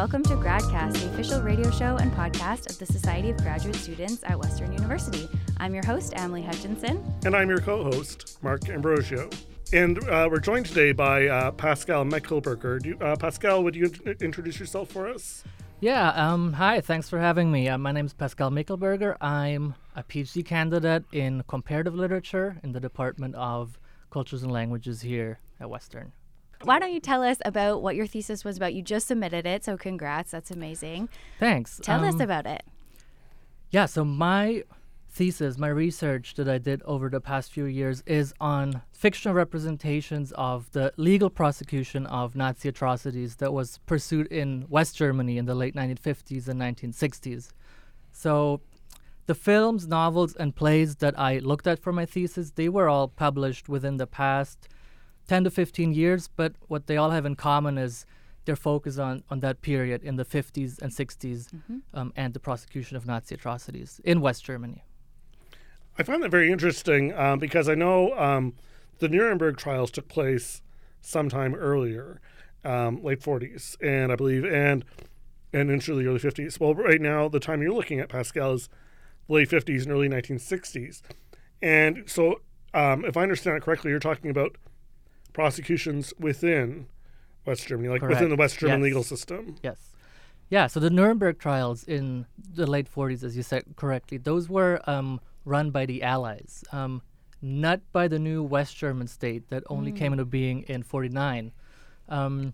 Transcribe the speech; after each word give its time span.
welcome 0.00 0.22
to 0.22 0.34
GradCast, 0.34 0.94
the 0.94 1.06
official 1.10 1.42
radio 1.42 1.70
show 1.70 1.96
and 1.98 2.10
podcast 2.12 2.70
of 2.70 2.78
the 2.78 2.86
Society 2.86 3.28
of 3.28 3.36
Graduate 3.36 3.76
Students 3.76 4.22
at 4.24 4.38
Western 4.38 4.72
University. 4.72 5.28
I'm 5.58 5.74
your 5.74 5.84
host, 5.84 6.14
Amalie 6.16 6.40
Hutchinson. 6.40 7.04
And 7.26 7.36
I'm 7.36 7.50
your 7.50 7.60
co 7.60 7.84
host, 7.84 8.38
Mark 8.42 8.62
Ambrogio. 8.62 9.30
And 9.74 10.02
uh, 10.08 10.26
we're 10.30 10.40
joined 10.40 10.64
today 10.64 10.92
by 10.92 11.26
uh, 11.26 11.50
Pascal 11.50 12.06
Michelberger. 12.06 12.80
Do, 12.80 12.96
uh, 12.98 13.14
Pascal, 13.14 13.62
would 13.62 13.76
you 13.76 13.92
in- 14.06 14.16
introduce 14.22 14.58
yourself 14.58 14.88
for 14.88 15.06
us? 15.06 15.44
Yeah, 15.80 16.12
um, 16.12 16.54
hi, 16.54 16.80
thanks 16.80 17.10
for 17.10 17.18
having 17.18 17.52
me. 17.52 17.68
Uh, 17.68 17.76
my 17.76 17.92
name 17.92 18.06
is 18.06 18.14
Pascal 18.14 18.50
Michelberger. 18.50 19.18
I'm 19.20 19.74
a 19.94 20.02
PhD 20.02 20.42
candidate 20.42 21.04
in 21.12 21.44
comparative 21.46 21.94
literature 21.94 22.56
in 22.62 22.72
the 22.72 22.80
Department 22.80 23.34
of 23.34 23.78
Cultures 24.10 24.42
and 24.42 24.50
Languages 24.50 25.02
here 25.02 25.40
at 25.60 25.68
Western. 25.68 26.12
Why 26.62 26.78
don't 26.78 26.92
you 26.92 27.00
tell 27.00 27.22
us 27.22 27.38
about 27.44 27.82
what 27.82 27.96
your 27.96 28.06
thesis 28.06 28.44
was 28.44 28.56
about? 28.58 28.74
You 28.74 28.82
just 28.82 29.06
submitted 29.06 29.46
it, 29.46 29.64
so 29.64 29.76
congrats. 29.76 30.30
That's 30.30 30.50
amazing. 30.50 31.08
Thanks. 31.38 31.80
Tell 31.82 32.04
us 32.04 32.14
Um, 32.16 32.20
about 32.20 32.46
it. 32.46 32.62
Yeah, 33.70 33.86
so 33.86 34.04
my 34.04 34.64
thesis, 35.08 35.56
my 35.58 35.68
research 35.68 36.34
that 36.34 36.48
I 36.48 36.58
did 36.58 36.82
over 36.84 37.08
the 37.08 37.20
past 37.20 37.52
few 37.52 37.64
years 37.64 38.02
is 38.06 38.34
on 38.40 38.82
fictional 38.92 39.34
representations 39.34 40.32
of 40.32 40.70
the 40.72 40.92
legal 40.96 41.30
prosecution 41.30 42.06
of 42.06 42.36
Nazi 42.36 42.68
atrocities 42.68 43.36
that 43.36 43.52
was 43.52 43.78
pursued 43.86 44.26
in 44.28 44.66
West 44.68 44.96
Germany 44.96 45.38
in 45.38 45.46
the 45.46 45.54
late 45.54 45.74
1950s 45.74 46.46
and 46.46 46.60
1960s. 46.60 47.50
So 48.12 48.60
the 49.26 49.34
films, 49.34 49.86
novels, 49.88 50.34
and 50.36 50.54
plays 50.54 50.96
that 50.96 51.18
I 51.18 51.38
looked 51.38 51.66
at 51.66 51.78
for 51.78 51.92
my 51.92 52.04
thesis, 52.06 52.50
they 52.52 52.68
were 52.68 52.88
all 52.88 53.08
published 53.08 53.68
within 53.68 53.96
the 53.96 54.06
past 54.06 54.68
10 55.30 55.44
to 55.44 55.50
15 55.50 55.92
years, 55.94 56.26
but 56.26 56.54
what 56.66 56.88
they 56.88 56.96
all 56.96 57.10
have 57.10 57.24
in 57.24 57.36
common 57.36 57.78
is 57.78 58.04
their 58.46 58.56
focus 58.56 58.98
on, 58.98 59.22
on 59.30 59.38
that 59.38 59.62
period 59.62 60.02
in 60.02 60.16
the 60.16 60.24
50s 60.24 60.82
and 60.82 60.90
60s 60.90 61.46
um, 61.94 62.12
and 62.16 62.34
the 62.34 62.40
prosecution 62.40 62.96
of 62.96 63.06
Nazi 63.06 63.36
atrocities 63.36 64.00
in 64.02 64.20
West 64.20 64.44
Germany. 64.44 64.82
I 65.96 66.02
find 66.02 66.20
that 66.24 66.32
very 66.32 66.50
interesting 66.50 67.16
um, 67.16 67.38
because 67.38 67.68
I 67.68 67.76
know 67.76 68.12
um, 68.18 68.54
the 68.98 69.08
Nuremberg 69.08 69.56
trials 69.56 69.92
took 69.92 70.08
place 70.08 70.62
sometime 71.00 71.54
earlier, 71.54 72.20
um, 72.64 73.00
late 73.00 73.20
40s, 73.20 73.76
and 73.80 74.10
I 74.10 74.16
believe, 74.16 74.44
and 74.44 74.84
and 75.52 75.70
into 75.70 75.94
the 75.94 76.08
early 76.08 76.18
50s. 76.18 76.58
Well, 76.58 76.74
right 76.74 77.00
now, 77.00 77.28
the 77.28 77.38
time 77.38 77.62
you're 77.62 77.72
looking 77.72 78.00
at, 78.00 78.08
Pascal, 78.08 78.54
is 78.54 78.68
the 79.28 79.34
late 79.34 79.48
50s 79.48 79.82
and 79.82 79.92
early 79.92 80.08
1960s. 80.08 81.02
And 81.62 82.02
so, 82.06 82.40
um, 82.74 83.04
if 83.04 83.16
I 83.16 83.22
understand 83.22 83.58
it 83.58 83.62
correctly, 83.62 83.92
you're 83.92 84.00
talking 84.00 84.30
about 84.30 84.56
prosecutions 85.32 86.12
within 86.18 86.86
West 87.46 87.66
Germany, 87.66 87.88
like 87.88 88.02
within 88.02 88.28
the 88.30 88.36
West 88.36 88.58
German 88.58 88.80
Yes. 88.80 88.84
legal 88.84 89.02
system. 89.02 89.56
Yes. 89.62 89.76
Yeah, 90.50 90.66
so 90.66 90.80
the 90.80 90.90
Nuremberg 90.90 91.38
trials 91.38 91.84
in 91.84 92.26
the 92.54 92.66
late 92.66 92.92
40s, 92.92 93.22
as 93.22 93.36
you 93.36 93.42
said 93.42 93.62
correctly, 93.76 94.18
those 94.18 94.48
were 94.48 94.80
um, 94.90 95.20
run 95.44 95.70
by 95.70 95.86
the 95.86 96.02
Allies, 96.02 96.64
um, 96.72 97.02
not 97.40 97.80
by 97.92 98.08
the 98.08 98.18
new 98.18 98.42
West 98.42 98.76
German 98.76 99.06
state 99.06 99.48
that 99.50 99.62
only 99.70 99.92
came 99.92 100.12
into 100.12 100.24
being 100.24 100.62
in 100.62 100.82
49. 100.82 101.52
Um, 102.08 102.52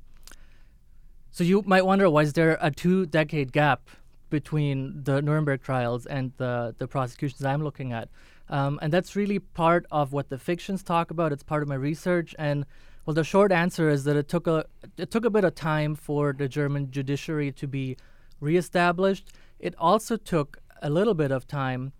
so 1.30 1.42
you 1.42 1.62
might 1.66 1.84
wonder, 1.86 2.08
why 2.10 2.22
is 2.22 2.34
there 2.34 2.58
a 2.60 2.70
two 2.70 3.06
decade 3.06 3.52
gap 3.52 3.88
between 4.28 5.02
the 5.04 5.22
Nuremberg 5.22 5.62
trials 5.62 6.04
and 6.06 6.32
the, 6.36 6.74
the 6.78 6.86
prosecutions 6.86 7.44
I'm 7.44 7.62
looking 7.64 7.92
at? 7.92 8.08
Um, 8.48 8.78
and 8.80 8.92
that's 8.92 9.16
really 9.16 9.38
part 9.38 9.86
of 9.90 10.12
what 10.12 10.28
the 10.28 10.38
fictions 10.38 10.82
talk 10.82 11.10
about. 11.10 11.32
It's 11.32 11.42
part 11.42 11.62
of 11.62 11.68
my 11.68 11.74
research. 11.74 12.34
And 12.38 12.64
well, 13.04 13.14
the 13.14 13.24
short 13.24 13.52
answer 13.52 13.88
is 13.88 14.04
that 14.04 14.16
it 14.16 14.28
took 14.28 14.46
a 14.46 14.66
it 14.96 15.10
took 15.10 15.24
a 15.24 15.30
bit 15.30 15.44
of 15.44 15.54
time 15.54 15.94
for 15.94 16.32
the 16.32 16.48
German 16.48 16.90
judiciary 16.90 17.52
to 17.52 17.66
be 17.66 17.96
reestablished. 18.40 19.32
It 19.58 19.74
also 19.78 20.16
took 20.16 20.58
a 20.82 20.90
little 20.90 21.14
bit 21.14 21.30
of 21.30 21.46
time 21.46 21.92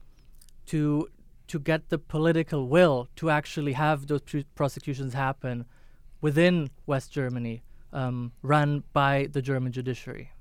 to 0.67 1.09
to 1.49 1.59
get 1.59 1.89
the 1.89 1.99
political 1.99 2.69
will 2.69 3.09
to 3.17 3.31
actually 3.31 3.73
have 3.75 4.07
those 4.07 4.23
pr- 4.23 4.39
prosecutions 4.55 5.15
happen 5.15 5.65
within 6.21 6.71
West 6.87 7.13
Germany, 7.13 7.63
um, 7.93 8.33
run 8.43 8.83
by 8.93 9.29
the 9.31 9.41
German 9.41 9.71
judiciary. 9.71 10.33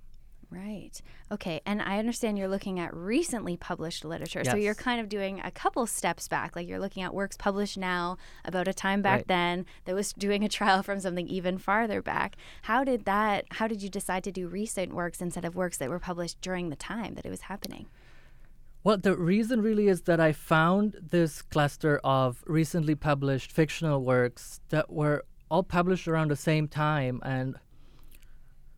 Right. 0.52 1.02
Okay. 1.32 1.62
And 1.66 1.82
I 1.82 1.98
understand 1.98 2.38
you're 2.38 2.48
looking 2.48 2.80
at 2.80 2.94
recently 2.96 3.58
published 3.58 4.06
literature. 4.06 4.44
So 4.44 4.56
you're 4.56 4.76
kind 4.76 5.02
of 5.02 5.10
doing 5.10 5.42
a 5.44 5.52
couple 5.52 5.86
steps 5.88 6.28
back. 6.28 6.56
Like 6.56 6.68
you're 6.68 6.80
looking 6.80 7.04
at 7.04 7.14
works 7.14 7.36
published 7.36 7.78
now 7.78 8.18
about 8.44 8.68
a 8.68 8.74
time 8.74 9.02
back 9.02 9.20
Right. 9.20 9.28
then 9.28 9.66
that 9.86 9.96
was 9.96 10.14
doing 10.14 10.44
a 10.44 10.50
trial 10.50 10.84
from 10.88 11.00
something 11.00 11.28
even 11.28 11.58
farther 11.58 12.02
back. 12.02 12.36
How 12.64 12.84
did 12.84 13.06
that, 13.06 13.46
how 13.52 13.68
did 13.68 13.82
you 13.82 13.90
decide 13.90 14.24
to 14.26 14.32
do 14.32 14.48
recent 14.48 14.94
works 14.94 15.22
instead 15.22 15.46
of 15.46 15.56
works 15.56 15.78
that 15.78 15.90
were 15.90 16.00
published 16.00 16.40
during 16.42 16.70
the 16.70 16.76
time 16.76 17.16
that 17.16 17.26
it 17.26 17.30
was 17.30 17.42
happening? 17.42 17.88
Well, 18.84 18.98
the 18.98 19.18
reason 19.18 19.62
really 19.62 19.88
is 19.88 20.02
that 20.04 20.20
I 20.20 20.32
found 20.32 20.96
this 21.10 21.42
cluster 21.42 22.00
of 22.04 22.44
recently 22.46 22.94
published 22.94 23.52
fictional 23.52 24.04
works 24.04 24.60
that 24.70 24.92
were 24.92 25.26
all 25.50 25.64
published 25.64 26.08
around 26.08 26.30
the 26.30 26.36
same 26.36 26.68
time. 26.68 27.20
And, 27.24 27.56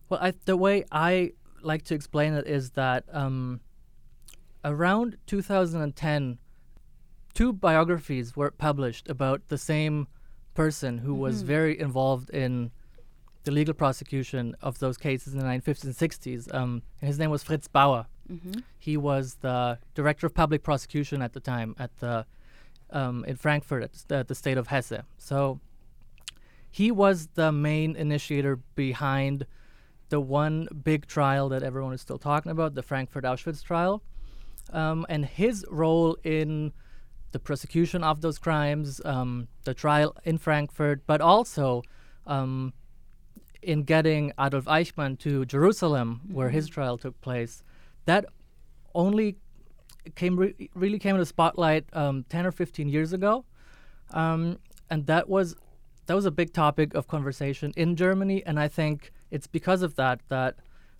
well, 0.08 0.18
I, 0.22 0.32
the 0.46 0.56
way 0.56 0.84
I 0.90 1.32
like 1.68 1.84
to 1.84 1.94
explain 1.94 2.32
it 2.34 2.46
is 2.48 2.70
that 2.70 3.04
um, 3.12 3.60
around 4.64 5.16
2010, 5.26 6.38
two 7.34 7.52
biographies 7.52 8.34
were 8.34 8.50
published 8.50 9.08
about 9.08 9.42
the 9.48 9.58
same 9.58 10.08
person 10.54 10.98
who 10.98 11.14
was 11.14 11.42
very 11.42 11.78
involved 11.78 12.30
in 12.30 12.72
the 13.44 13.52
legal 13.52 13.74
prosecution 13.74 14.56
of 14.60 14.80
those 14.80 14.96
cases 14.98 15.32
in 15.32 15.38
the 15.38 15.44
1950s 15.44 15.84
and 15.84 15.94
60s. 15.94 16.52
Um, 16.52 16.82
and 17.00 17.06
his 17.06 17.18
name 17.20 17.30
was 17.30 17.44
Fritz 17.44 17.68
Bauer. 17.68 18.06
He 18.78 18.96
was 18.96 19.36
the 19.40 19.78
director 19.94 20.26
of 20.26 20.34
public 20.34 20.62
prosecution 20.62 21.22
at 21.22 21.32
the 21.32 21.40
time 21.40 21.76
at 21.78 21.96
the 22.00 22.26
um, 22.90 23.24
in 23.26 23.36
Frankfurt 23.36 23.82
at 23.84 23.92
the, 24.08 24.24
the 24.26 24.34
state 24.34 24.58
of 24.58 24.68
Hesse. 24.68 25.02
So 25.18 25.60
he 26.70 26.90
was 26.90 27.28
the 27.34 27.52
main 27.52 27.96
initiator 27.96 28.56
behind 28.74 29.46
the 30.08 30.20
one 30.20 30.68
big 30.84 31.06
trial 31.06 31.48
that 31.50 31.62
everyone 31.62 31.92
is 31.92 32.00
still 32.00 32.18
talking 32.18 32.50
about, 32.50 32.74
the 32.74 32.82
Frankfurt 32.82 33.24
Auschwitz 33.24 33.62
trial. 33.62 34.02
Um, 34.70 35.06
and 35.08 35.24
his 35.24 35.64
role 35.70 36.16
in 36.24 36.72
the 37.32 37.38
prosecution 37.38 38.02
of 38.02 38.20
those 38.20 38.38
crimes, 38.38 39.00
um, 39.04 39.48
the 39.64 39.74
trial 39.74 40.16
in 40.24 40.38
Frankfurt, 40.38 41.06
but 41.06 41.20
also 41.20 41.82
um, 42.26 42.72
in 43.62 43.82
getting 43.82 44.32
Adolf 44.38 44.64
Eichmann 44.64 45.18
to 45.20 45.44
Jerusalem, 45.44 46.22
where 46.30 46.50
his 46.50 46.68
trial 46.68 46.96
took 46.96 47.20
place, 47.20 47.62
that 48.06 48.24
only 48.94 49.36
came 50.14 50.36
re- 50.36 50.70
really 50.74 50.98
came 50.98 51.14
into 51.14 51.26
spotlight 51.26 51.84
um, 51.92 52.24
10 52.28 52.46
or 52.46 52.52
15 52.52 52.88
years 52.88 53.12
ago, 53.12 53.44
um, 54.12 54.58
and 54.90 55.06
that 55.06 55.28
was 55.28 55.54
that 56.06 56.14
was 56.14 56.24
a 56.24 56.30
big 56.30 56.54
topic 56.54 56.94
of 56.94 57.06
conversation 57.06 57.72
in 57.76 57.94
Germany, 57.94 58.42
and 58.46 58.58
I 58.58 58.68
think 58.68 59.12
it's 59.30 59.46
because 59.46 59.82
of 59.82 59.96
that 59.96 60.20
that 60.28 60.56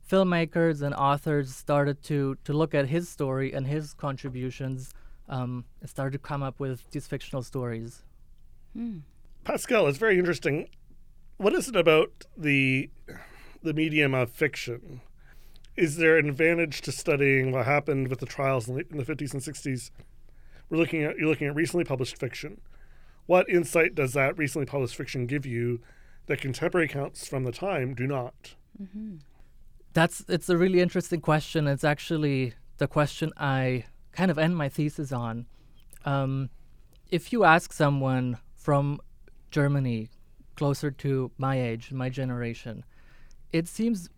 filmmakers 0.08 0.82
and 0.82 0.94
authors 0.94 1.54
started 1.54 2.02
to 2.02 2.36
to 2.44 2.52
look 2.52 2.74
at 2.74 2.88
his 2.88 3.08
story 3.08 3.52
and 3.52 3.66
his 3.66 3.94
contributions 3.94 4.92
um, 5.28 5.64
and 5.80 5.90
started 5.90 6.12
to 6.12 6.18
come 6.18 6.42
up 6.42 6.58
with 6.58 6.90
these 6.90 7.06
fictional 7.06 7.42
stories. 7.42 8.02
Pascal, 9.44 9.86
it's 9.86 9.98
very 9.98 10.18
interesting. 10.18 10.68
What 11.36 11.52
is 11.52 11.68
it 11.68 11.76
about 11.76 12.24
the 12.36 12.90
the 13.62 13.74
medium 13.74 14.14
of 14.14 14.30
fiction? 14.30 15.00
Is 15.76 15.96
there 15.96 16.18
an 16.18 16.28
advantage 16.28 16.80
to 16.82 16.92
studying 16.92 17.52
what 17.52 17.66
happened 17.66 18.08
with 18.08 18.18
the 18.18 18.26
trials 18.26 18.68
in 18.68 18.74
the, 18.74 18.84
in 18.90 18.96
the 18.96 19.04
50s 19.04 19.32
and 19.32 19.40
60s? 19.40 19.90
We're 20.68 20.78
looking 20.78 21.04
at 21.04 21.16
you're 21.16 21.28
looking 21.28 21.46
at 21.46 21.54
recently 21.54 21.84
published 21.84 22.18
fiction. 22.18 22.60
What 23.26 23.48
insight 23.48 23.94
does 23.94 24.14
that 24.14 24.38
recently 24.38 24.66
published 24.66 24.96
fiction 24.96 25.26
give 25.26 25.44
you 25.46 25.80
that 26.28 26.40
contemporary 26.40 26.86
accounts 26.86 27.26
from 27.26 27.44
the 27.44 27.52
time 27.52 27.94
do 27.94 28.06
not? 28.06 28.54
That's 29.92 30.24
it's 30.28 30.48
a 30.48 30.56
really 30.56 30.80
interesting 30.80 31.20
question. 31.20 31.66
It's 31.66 31.84
actually 31.84 32.54
the 32.76 32.86
question 32.86 33.32
I 33.36 33.84
kind 34.12 34.30
of 34.30 34.38
end 34.38 34.56
my 34.56 34.68
thesis 34.68 35.10
on. 35.10 35.46
Um, 36.04 36.50
if 37.10 37.32
you 37.32 37.44
ask 37.44 37.72
someone 37.72 38.38
from 38.54 39.00
Germany, 39.50 40.10
closer 40.54 40.90
to 40.90 41.30
my 41.38 41.60
age, 41.60 41.90
my 41.92 42.08
generation, 42.08 42.84
it 43.52 43.66
seems 43.66 44.08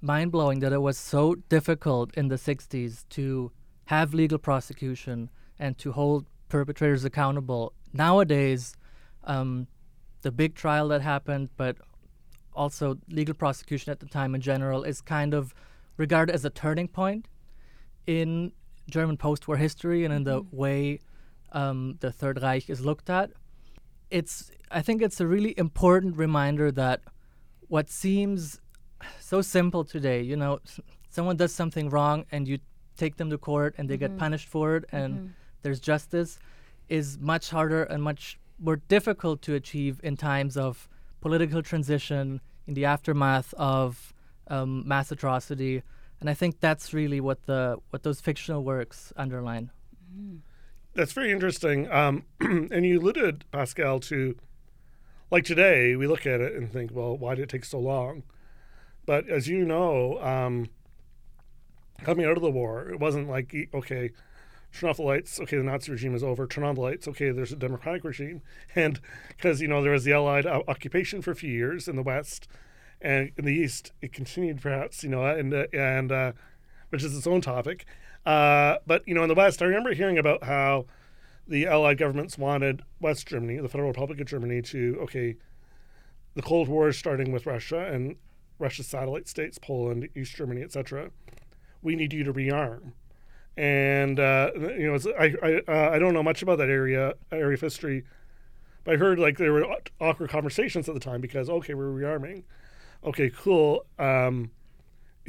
mind 0.00 0.30
blowing 0.30 0.60
that 0.60 0.72
it 0.72 0.80
was 0.80 0.96
so 0.96 1.34
difficult 1.48 2.14
in 2.16 2.28
the 2.28 2.36
60s 2.36 3.04
to 3.10 3.50
have 3.86 4.14
legal 4.14 4.38
prosecution 4.38 5.30
and 5.58 5.76
to 5.78 5.92
hold 5.92 6.26
perpetrators 6.48 7.04
accountable. 7.04 7.72
Nowadays, 7.92 8.76
um, 9.24 9.66
the 10.22 10.32
big 10.32 10.54
trial 10.54 10.88
that 10.88 11.02
happened, 11.02 11.50
but 11.56 11.76
also 12.54 12.98
legal 13.08 13.34
prosecution 13.34 13.90
at 13.90 14.00
the 14.00 14.06
time 14.06 14.34
in 14.34 14.40
general, 14.40 14.82
is 14.82 15.00
kind 15.00 15.34
of 15.34 15.54
regarded 15.96 16.34
as 16.34 16.44
a 16.44 16.50
turning 16.50 16.88
point 16.88 17.28
in 18.06 18.52
German 18.88 19.16
post 19.16 19.48
war 19.48 19.56
history 19.56 20.04
and 20.04 20.12
in 20.12 20.24
the 20.24 20.42
mm-hmm. 20.42 20.56
way 20.56 21.00
um, 21.52 21.96
the 22.00 22.12
Third 22.12 22.42
Reich 22.42 22.70
is 22.70 22.80
looked 22.80 23.10
at. 23.10 23.30
It's, 24.10 24.50
I 24.70 24.82
think 24.82 25.02
it's 25.02 25.20
a 25.20 25.26
really 25.26 25.54
important 25.58 26.16
reminder 26.16 26.70
that 26.72 27.00
what 27.68 27.90
seems 27.90 28.60
so 29.20 29.42
simple 29.42 29.84
today. 29.84 30.22
You 30.22 30.36
know, 30.36 30.60
s- 30.64 30.80
someone 31.08 31.36
does 31.36 31.52
something 31.52 31.90
wrong 31.90 32.26
and 32.30 32.46
you 32.46 32.58
take 32.96 33.16
them 33.16 33.30
to 33.30 33.38
court 33.38 33.74
and 33.78 33.88
they 33.88 33.96
get 33.96 34.10
mm-hmm. 34.10 34.20
punished 34.20 34.48
for 34.48 34.76
it 34.76 34.84
and 34.90 35.14
mm-hmm. 35.14 35.26
there's 35.62 35.80
justice 35.80 36.38
is 36.88 37.18
much 37.18 37.50
harder 37.50 37.82
and 37.84 38.02
much 38.02 38.38
more 38.58 38.76
difficult 38.76 39.42
to 39.42 39.54
achieve 39.54 40.00
in 40.02 40.16
times 40.16 40.56
of 40.56 40.88
political 41.20 41.62
transition 41.62 42.40
in 42.66 42.74
the 42.74 42.84
aftermath 42.84 43.54
of 43.54 44.14
um, 44.48 44.86
mass 44.86 45.10
atrocity 45.10 45.82
and 46.20 46.30
I 46.30 46.34
think 46.34 46.60
that's 46.60 46.94
really 46.94 47.20
what 47.20 47.44
the 47.46 47.78
what 47.90 48.02
those 48.02 48.20
fictional 48.20 48.64
works 48.64 49.12
underline. 49.16 49.70
That's 50.94 51.12
very 51.12 51.30
interesting. 51.30 51.90
Um, 51.90 52.24
and 52.40 52.86
you 52.86 53.00
alluded, 53.00 53.44
Pascal, 53.52 54.00
to 54.00 54.36
like 55.30 55.44
today, 55.44 55.94
we 55.94 56.06
look 56.06 56.26
at 56.26 56.40
it 56.40 56.54
and 56.54 56.72
think, 56.72 56.90
well, 56.92 57.16
why 57.16 57.34
did 57.34 57.42
it 57.42 57.48
take 57.50 57.64
so 57.64 57.78
long? 57.78 58.22
But 59.04 59.28
as 59.28 59.46
you 59.46 59.64
know, 59.64 60.20
um, 60.22 60.70
coming 62.02 62.24
out 62.24 62.36
of 62.36 62.42
the 62.42 62.50
war, 62.50 62.88
it 62.88 62.98
wasn't 62.98 63.28
like, 63.28 63.54
okay, 63.74 64.10
turn 64.76 64.90
off 64.90 64.96
the 64.96 65.02
lights, 65.02 65.40
okay, 65.40 65.56
the 65.56 65.62
Nazi 65.62 65.90
regime 65.90 66.14
is 66.14 66.22
over, 66.22 66.46
turn 66.46 66.64
on 66.64 66.74
the 66.74 66.80
lights, 66.80 67.08
okay, 67.08 67.30
there's 67.30 67.52
a 67.52 67.56
democratic 67.56 68.04
regime. 68.04 68.42
And 68.74 69.00
because, 69.28 69.60
you 69.60 69.68
know, 69.68 69.82
there 69.82 69.92
was 69.92 70.04
the 70.04 70.12
Allied 70.12 70.46
o- 70.46 70.64
occupation 70.68 71.22
for 71.22 71.30
a 71.30 71.36
few 71.36 71.50
years 71.50 71.88
in 71.88 71.96
the 71.96 72.02
West, 72.02 72.48
and 73.00 73.32
in 73.36 73.44
the 73.44 73.52
East, 73.52 73.92
it 74.00 74.12
continued 74.12 74.60
perhaps, 74.60 75.02
you 75.02 75.10
know, 75.10 75.24
and, 75.24 75.52
uh, 75.52 75.66
and 75.72 76.12
uh, 76.12 76.32
which 76.90 77.02
is 77.02 77.16
its 77.16 77.26
own 77.26 77.40
topic. 77.40 77.86
Uh, 78.24 78.76
but, 78.86 79.06
you 79.06 79.14
know, 79.14 79.22
in 79.22 79.28
the 79.28 79.34
West, 79.34 79.62
I 79.62 79.66
remember 79.66 79.92
hearing 79.94 80.18
about 80.18 80.44
how 80.44 80.86
the 81.48 81.66
Allied 81.66 81.98
governments 81.98 82.36
wanted 82.36 82.82
West 83.00 83.26
Germany, 83.26 83.58
the 83.58 83.68
Federal 83.68 83.88
Republic 83.88 84.20
of 84.20 84.26
Germany, 84.26 84.62
to 84.62 84.98
okay, 85.02 85.36
the 86.34 86.42
Cold 86.42 86.68
War 86.68 86.88
is 86.88 86.98
starting 86.98 87.32
with 87.32 87.46
Russia 87.46 87.86
and 87.86 88.16
Russia's 88.58 88.86
satellite 88.86 89.28
states, 89.28 89.58
Poland, 89.58 90.08
East 90.14 90.34
Germany, 90.34 90.62
etc. 90.62 91.10
We 91.82 91.94
need 91.94 92.12
you 92.12 92.24
to 92.24 92.32
rearm, 92.32 92.92
and 93.56 94.20
uh, 94.20 94.50
you 94.54 94.86
know, 94.86 94.98
I 95.18 95.34
I, 95.42 95.60
uh, 95.66 95.90
I 95.92 95.98
don't 95.98 96.14
know 96.14 96.22
much 96.22 96.42
about 96.42 96.58
that 96.58 96.68
area 96.68 97.14
area 97.32 97.54
of 97.54 97.60
history, 97.60 98.04
but 98.84 98.94
I 98.94 98.96
heard 98.98 99.18
like 99.18 99.38
there 99.38 99.52
were 99.52 99.66
awkward 100.00 100.30
conversations 100.30 100.88
at 100.88 100.94
the 100.94 101.00
time 101.00 101.20
because 101.20 101.48
okay, 101.48 101.74
we're 101.74 101.84
rearming, 101.86 102.44
okay, 103.04 103.30
cool. 103.30 103.86
Um, 103.98 104.50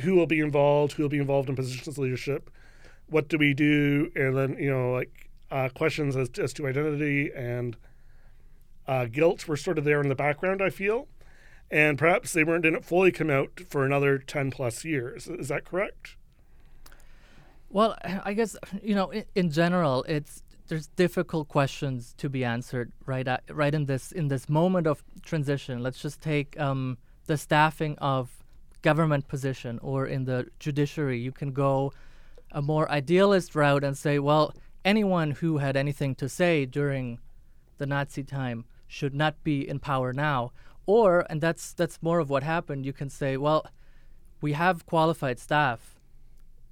who 0.02 0.16
will 0.16 0.28
be 0.28 0.40
involved? 0.40 0.94
Who 0.94 1.04
will 1.04 1.10
be 1.10 1.20
involved 1.20 1.50
in 1.50 1.56
positions 1.56 1.88
of 1.88 1.98
leadership? 1.98 2.50
What 3.08 3.30
do 3.30 3.38
we 3.38 3.54
do? 3.54 4.12
And 4.16 4.36
then 4.38 4.58
you 4.60 4.70
know, 4.70 4.92
like 4.92 5.30
uh, 5.50 5.70
questions 5.70 6.16
as, 6.16 6.30
as 6.38 6.54
to 6.54 6.68
identity 6.68 7.32
and 7.34 7.78
uh, 8.88 9.06
guilt 9.06 9.48
were 9.48 9.58
sort 9.58 9.78
of 9.78 9.86
there 9.86 10.02
in 10.02 10.10
the 10.10 10.16
background, 10.16 10.62
I 10.62 10.70
feel. 10.70 11.08
And 11.72 11.98
perhaps 11.98 12.34
they 12.34 12.44
weren't 12.44 12.64
didn't 12.64 12.86
fully 12.86 13.12
come 13.12 13.30
out 13.30 13.62
for 13.70 13.86
another 13.86 14.18
10 14.18 14.52
plus 14.52 14.86
years. 14.86 15.28
Is 15.28 15.50
that 15.50 15.66
correct? 15.66 16.17
Well, 17.70 17.98
I 18.24 18.34
guess 18.34 18.56
you 18.84 18.96
know, 18.96 19.12
in, 19.36 19.52
general, 19.52 20.04
it's 20.08 20.44
there's 20.68 20.88
difficult 20.88 21.48
questions 21.48 22.14
to 22.18 22.30
be 22.30 22.44
answered 22.44 22.92
right 23.06 23.28
at, 23.28 23.44
right 23.52 23.74
in 23.74 23.86
this 23.86 24.12
in 24.12 24.28
this 24.28 24.50
moment 24.50 24.88
of 24.88 25.04
transition. 25.24 25.82
Let's 25.82 26.02
just 26.02 26.22
take 26.22 26.60
um, 26.60 26.98
the 27.26 27.38
staffing 27.38 27.98
of 28.00 28.44
government 28.82 29.28
position 29.28 29.80
or 29.82 30.06
in 30.06 30.26
the 30.26 30.48
judiciary. 30.60 31.20
You 31.20 31.32
can 31.32 31.52
go 31.52 31.94
a 32.52 32.62
more 32.62 32.90
idealist 32.90 33.56
route 33.56 33.84
and 33.84 33.98
say, 33.98 34.20
well, 34.20 34.54
anyone 34.86 35.32
who 35.32 35.58
had 35.58 35.76
anything 35.76 36.16
to 36.16 36.30
say 36.30 36.66
during 36.66 37.20
the 37.78 37.86
Nazi 37.86 38.24
time 38.24 38.66
should 38.88 39.14
not 39.14 39.44
be 39.44 39.68
in 39.68 39.80
power 39.80 40.14
now. 40.14 40.52
Or, 40.86 41.26
and 41.30 41.42
that's 41.42 41.74
that's 41.74 42.02
more 42.02 42.20
of 42.20 42.30
what 42.30 42.44
happened. 42.44 42.86
You 42.86 42.94
can 42.94 43.10
say, 43.10 43.36
well, 43.36 43.66
we 44.40 44.54
have 44.54 44.86
qualified 44.86 45.40
staff 45.40 45.97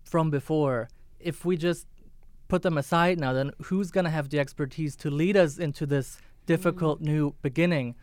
from 0.06 0.30
before. 0.30 0.90
If 1.20 1.46
we 1.46 1.58
just 1.58 1.88
put 2.48 2.62
them 2.62 2.78
aside 2.78 3.20
now, 3.20 3.34
then 3.34 3.52
who's 3.64 3.92
going 3.92 4.06
to 4.06 4.12
have 4.12 4.30
the 4.30 4.40
expertise 4.40 4.96
to 4.98 5.10
lead 5.10 5.36
us 5.36 5.58
into 5.58 5.86
this 5.86 6.18
difficult 6.46 7.02
new 7.02 7.34
beginning? 7.42 7.96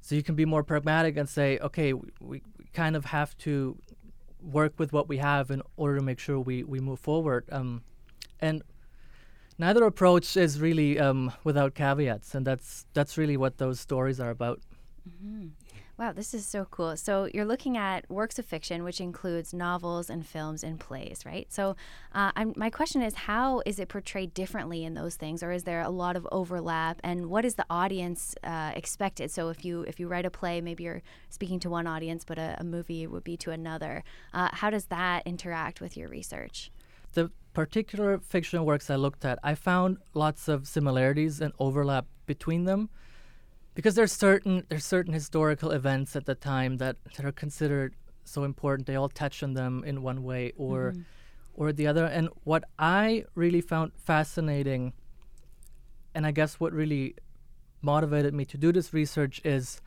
So 0.00 0.14
you 0.16 0.22
can 0.22 0.34
be 0.34 0.44
more 0.44 0.64
pragmatic 0.64 1.16
and 1.16 1.28
say, 1.28 1.58
okay, 1.58 1.92
we, 1.92 2.10
we 2.20 2.42
kind 2.74 2.96
of 2.96 3.04
have 3.06 3.36
to 3.38 3.76
work 4.42 4.72
with 4.78 4.92
what 4.92 5.08
we 5.08 5.18
have 5.18 5.50
in 5.52 5.62
order 5.76 5.96
to 5.98 6.02
make 6.02 6.18
sure 6.18 6.40
we, 6.40 6.64
we 6.64 6.80
move 6.80 6.98
forward. 6.98 7.44
Um, 7.52 7.82
and 8.40 8.62
neither 9.58 9.84
approach 9.84 10.36
is 10.36 10.60
really 10.60 10.98
um, 10.98 11.32
without 11.44 11.74
caveats, 11.74 12.34
and 12.34 12.44
that's 12.44 12.86
that's 12.94 13.16
really 13.16 13.36
what 13.36 13.58
those 13.58 13.78
stories 13.78 14.18
are 14.18 14.30
about. 14.30 14.60
Wow, 15.98 16.12
this 16.12 16.32
is 16.32 16.46
so 16.46 16.64
cool. 16.70 16.96
So 16.96 17.28
you're 17.34 17.44
looking 17.44 17.76
at 17.76 18.10
works 18.10 18.38
of 18.38 18.46
fiction, 18.46 18.82
which 18.82 19.00
includes 19.00 19.52
novels 19.52 20.08
and 20.08 20.26
films 20.26 20.64
and 20.64 20.80
plays, 20.80 21.24
right? 21.26 21.46
So 21.52 21.76
uh, 22.14 22.32
my 22.56 22.70
question 22.70 23.02
is, 23.02 23.14
how 23.14 23.62
is 23.66 23.78
it 23.78 23.88
portrayed 23.88 24.32
differently 24.32 24.84
in 24.84 24.94
those 24.94 25.16
things, 25.16 25.42
or 25.42 25.52
is 25.52 25.64
there 25.64 25.82
a 25.82 25.90
lot 25.90 26.16
of 26.16 26.26
overlap? 26.32 26.98
And 27.04 27.26
what 27.26 27.44
is 27.44 27.56
the 27.56 27.66
audience 27.68 28.34
uh, 28.42 28.72
expected? 28.74 29.30
So 29.30 29.50
if 29.50 29.64
you 29.64 29.82
if 29.82 30.00
you 30.00 30.08
write 30.08 30.24
a 30.24 30.30
play, 30.30 30.60
maybe 30.60 30.84
you're 30.84 31.02
speaking 31.28 31.60
to 31.60 31.70
one 31.70 31.86
audience, 31.86 32.24
but 32.24 32.38
a, 32.38 32.56
a 32.58 32.64
movie 32.64 33.06
would 33.06 33.24
be 33.24 33.36
to 33.38 33.50
another. 33.50 34.02
Uh, 34.32 34.48
how 34.52 34.70
does 34.70 34.86
that 34.86 35.26
interact 35.26 35.80
with 35.80 35.96
your 35.96 36.08
research? 36.08 36.70
the 37.14 37.30
particular 37.52 38.18
fictional 38.18 38.64
works 38.64 38.90
I 38.90 38.96
looked 38.96 39.24
at, 39.24 39.38
I 39.42 39.54
found 39.54 39.98
lots 40.14 40.48
of 40.48 40.66
similarities 40.66 41.40
and 41.40 41.52
overlap 41.58 42.06
between 42.26 42.64
them 42.64 42.88
because 43.74 43.94
there's 43.94 44.12
certain 44.12 44.64
there's 44.68 44.84
certain 44.84 45.12
historical 45.12 45.70
events 45.70 46.14
at 46.16 46.26
the 46.26 46.34
time 46.34 46.76
that, 46.78 46.96
that 47.16 47.24
are 47.24 47.32
considered 47.32 47.94
so 48.24 48.44
important. 48.44 48.86
They 48.86 48.96
all 48.96 49.08
touch 49.08 49.42
on 49.42 49.54
them 49.54 49.82
in 49.86 50.02
one 50.02 50.22
way 50.22 50.52
or 50.56 50.92
mm-hmm. 50.92 51.02
or 51.54 51.72
the 51.72 51.86
other. 51.86 52.04
And 52.04 52.28
what 52.44 52.64
I 52.78 53.24
really 53.34 53.60
found 53.60 53.92
fascinating 53.96 54.92
and 56.14 56.26
I 56.26 56.30
guess 56.30 56.60
what 56.60 56.72
really 56.72 57.14
motivated 57.80 58.34
me 58.34 58.44
to 58.46 58.58
do 58.58 58.72
this 58.72 58.92
research 58.92 59.40
is 59.44 59.80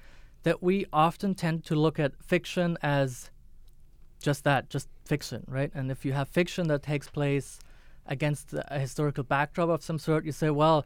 that 0.44 0.62
we 0.62 0.86
often 0.92 1.34
tend 1.34 1.66
to 1.66 1.76
look 1.76 2.00
at 2.00 2.12
fiction 2.24 2.78
as 2.82 3.30
just 4.22 4.44
that, 4.44 4.70
just 4.70 4.90
fiction, 5.06 5.44
right? 5.48 5.72
And 5.74 5.92
if 5.92 6.06
you 6.06 6.14
have 6.14 6.30
fiction 6.30 6.68
that 6.68 6.84
takes 6.84 7.10
place 7.10 7.60
against 8.06 8.54
a 8.54 8.80
historical 8.80 9.24
backdrop 9.24 9.70
of 9.70 9.84
some 9.84 9.98
sort, 10.00 10.26
you 10.26 10.32
say, 10.32 10.50
well, 10.50 10.86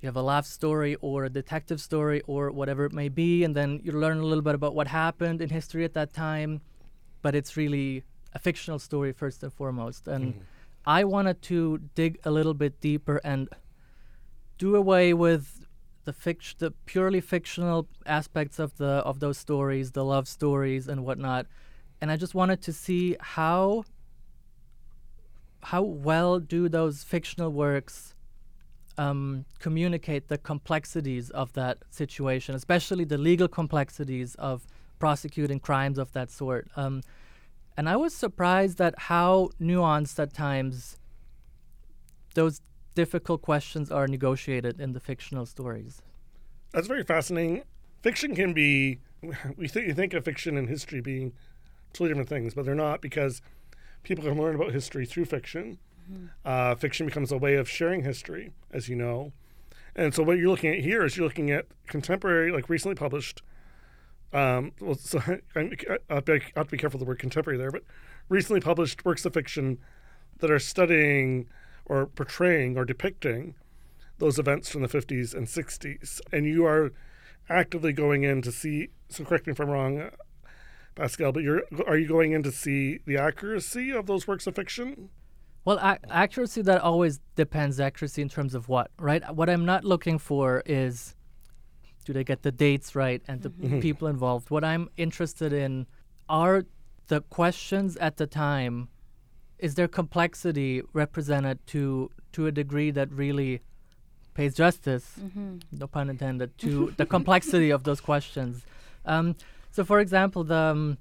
you 0.00 0.06
have 0.06 0.16
a 0.16 0.22
love 0.22 0.46
story 0.46 0.96
or 1.00 1.24
a 1.24 1.30
detective 1.30 1.80
story 1.80 2.22
or 2.26 2.50
whatever 2.50 2.84
it 2.86 2.92
may 2.92 3.08
be, 3.08 3.44
and 3.44 3.54
then 3.54 3.80
you 3.84 3.92
learn 3.92 4.18
a 4.18 4.24
little 4.24 4.42
bit 4.42 4.54
about 4.54 4.74
what 4.74 4.88
happened 4.88 5.42
in 5.42 5.50
history 5.50 5.84
at 5.84 5.92
that 5.94 6.12
time, 6.12 6.62
but 7.22 7.34
it's 7.34 7.56
really 7.56 8.02
a 8.32 8.38
fictional 8.38 8.78
story 8.78 9.12
first 9.12 9.42
and 9.42 9.52
foremost. 9.52 10.08
And 10.08 10.34
mm-hmm. 10.34 10.42
I 10.86 11.04
wanted 11.04 11.42
to 11.42 11.80
dig 11.94 12.18
a 12.24 12.30
little 12.30 12.54
bit 12.54 12.80
deeper 12.80 13.20
and 13.22 13.48
do 14.56 14.74
away 14.74 15.12
with 15.12 15.66
the 16.04 16.12
fict- 16.14 16.58
the 16.58 16.70
purely 16.86 17.20
fictional 17.20 17.86
aspects 18.06 18.58
of 18.58 18.78
the 18.78 19.02
of 19.10 19.20
those 19.20 19.36
stories, 19.36 19.92
the 19.92 20.04
love 20.04 20.26
stories 20.26 20.88
and 20.88 21.04
whatnot, 21.04 21.46
and 22.00 22.10
I 22.10 22.16
just 22.16 22.34
wanted 22.34 22.62
to 22.62 22.72
see 22.72 23.16
how 23.20 23.84
how 25.64 25.82
well 25.82 26.38
do 26.40 26.70
those 26.70 27.04
fictional 27.04 27.52
works 27.52 28.14
um, 28.98 29.44
communicate 29.58 30.28
the 30.28 30.38
complexities 30.38 31.30
of 31.30 31.52
that 31.54 31.78
situation, 31.90 32.54
especially 32.54 33.04
the 33.04 33.18
legal 33.18 33.48
complexities 33.48 34.34
of 34.36 34.66
prosecuting 34.98 35.60
crimes 35.60 35.98
of 35.98 36.12
that 36.12 36.30
sort. 36.30 36.68
Um, 36.76 37.02
and 37.76 37.88
I 37.88 37.96
was 37.96 38.14
surprised 38.14 38.80
at 38.80 38.94
how 38.98 39.50
nuanced 39.60 40.18
at 40.18 40.34
times 40.34 40.98
those 42.34 42.60
difficult 42.94 43.42
questions 43.42 43.90
are 43.90 44.06
negotiated 44.06 44.80
in 44.80 44.92
the 44.92 45.00
fictional 45.00 45.46
stories. 45.46 46.02
That's 46.72 46.86
very 46.86 47.04
fascinating. 47.04 47.62
Fiction 48.02 48.34
can 48.34 48.52
be, 48.52 49.00
we 49.56 49.68
think, 49.68 49.86
you 49.86 49.94
think 49.94 50.14
of 50.14 50.24
fiction 50.24 50.56
and 50.56 50.68
history 50.68 51.00
being 51.00 51.32
totally 51.92 52.10
different 52.10 52.28
things, 52.28 52.54
but 52.54 52.64
they're 52.64 52.74
not 52.74 53.00
because 53.00 53.40
people 54.02 54.24
can 54.24 54.40
learn 54.40 54.54
about 54.54 54.72
history 54.72 55.06
through 55.06 55.24
fiction. 55.24 55.78
Uh, 56.44 56.74
fiction 56.74 57.06
becomes 57.06 57.32
a 57.32 57.38
way 57.38 57.54
of 57.54 57.68
sharing 57.68 58.02
history, 58.02 58.52
as 58.72 58.88
you 58.88 58.96
know. 58.96 59.32
And 59.94 60.14
so 60.14 60.22
what 60.22 60.38
you're 60.38 60.48
looking 60.48 60.72
at 60.72 60.80
here 60.80 61.04
is 61.04 61.16
you're 61.16 61.26
looking 61.26 61.50
at 61.50 61.66
contemporary, 61.86 62.52
like 62.52 62.68
recently 62.68 62.94
published. 62.94 63.42
Um, 64.32 64.72
well, 64.80 64.94
so 64.94 65.20
I, 65.26 65.40
I, 65.56 66.00
have 66.08 66.24
to 66.24 66.64
be- 66.70 66.78
careful 66.78 66.98
the 66.98 67.04
word 67.04 67.18
contemporary 67.18 67.58
there, 67.58 67.70
but 67.70 67.82
recently 68.28 68.60
published 68.60 69.04
works 69.04 69.24
of 69.24 69.34
fiction 69.34 69.78
that 70.38 70.50
are 70.50 70.58
studying 70.58 71.48
or 71.86 72.06
portraying 72.06 72.78
or 72.78 72.84
depicting 72.84 73.54
those 74.18 74.38
events 74.38 74.68
from 74.68 74.82
the 74.82 74.88
50s 74.88 75.34
and 75.34 75.46
60s. 75.46 76.20
And 76.32 76.46
you 76.46 76.64
are 76.64 76.92
actively 77.48 77.92
going 77.92 78.22
in 78.22 78.42
to 78.42 78.52
see. 78.52 78.90
So 79.08 79.24
correct 79.24 79.46
me 79.46 79.52
if 79.52 79.60
I'm 79.60 79.68
wrong, 79.68 80.00
uh, 80.00 80.10
Pascal. 80.94 81.32
But 81.32 81.42
you're 81.42 81.62
are 81.86 81.96
you 81.96 82.06
going 82.06 82.32
in 82.32 82.42
to 82.44 82.52
see 82.52 83.00
the 83.06 83.16
accuracy 83.16 83.90
of 83.90 84.06
those 84.06 84.28
works 84.28 84.46
of 84.46 84.54
fiction? 84.54 85.10
Well, 85.64 85.78
ac- 85.82 86.00
accuracy 86.10 86.62
that 86.62 86.80
always 86.80 87.20
depends. 87.36 87.78
Accuracy 87.80 88.22
in 88.22 88.28
terms 88.28 88.54
of 88.54 88.68
what, 88.68 88.90
right? 88.98 89.22
What 89.34 89.50
I'm 89.50 89.64
not 89.66 89.84
looking 89.84 90.18
for 90.18 90.62
is 90.66 91.14
do 92.04 92.12
they 92.14 92.24
get 92.24 92.42
the 92.42 92.50
dates 92.52 92.94
right 92.96 93.22
and 93.28 93.42
the 93.42 93.50
people 93.80 94.08
involved. 94.08 94.50
What 94.50 94.64
I'm 94.64 94.88
interested 94.96 95.52
in 95.52 95.86
are 96.28 96.64
the 97.08 97.20
questions 97.22 97.96
at 97.98 98.16
the 98.16 98.26
time 98.26 98.88
is 99.58 99.74
there 99.74 99.86
complexity 99.88 100.82
represented 100.94 101.64
to 101.68 102.10
to 102.32 102.46
a 102.46 102.52
degree 102.52 102.90
that 102.92 103.10
really 103.12 103.60
pays 104.34 104.54
justice, 104.54 105.16
Mm-hmm. 105.20 105.56
no 105.72 105.86
pun 105.86 106.08
intended, 106.08 106.56
to 106.58 106.94
the 106.96 107.04
complexity 107.04 107.70
of 107.70 107.82
those 107.84 108.00
questions. 108.00 108.62
Um, 109.04 109.36
so, 109.72 109.84
for 109.84 110.00
example, 110.00 110.44
the 110.44 110.54
um, 110.56 110.98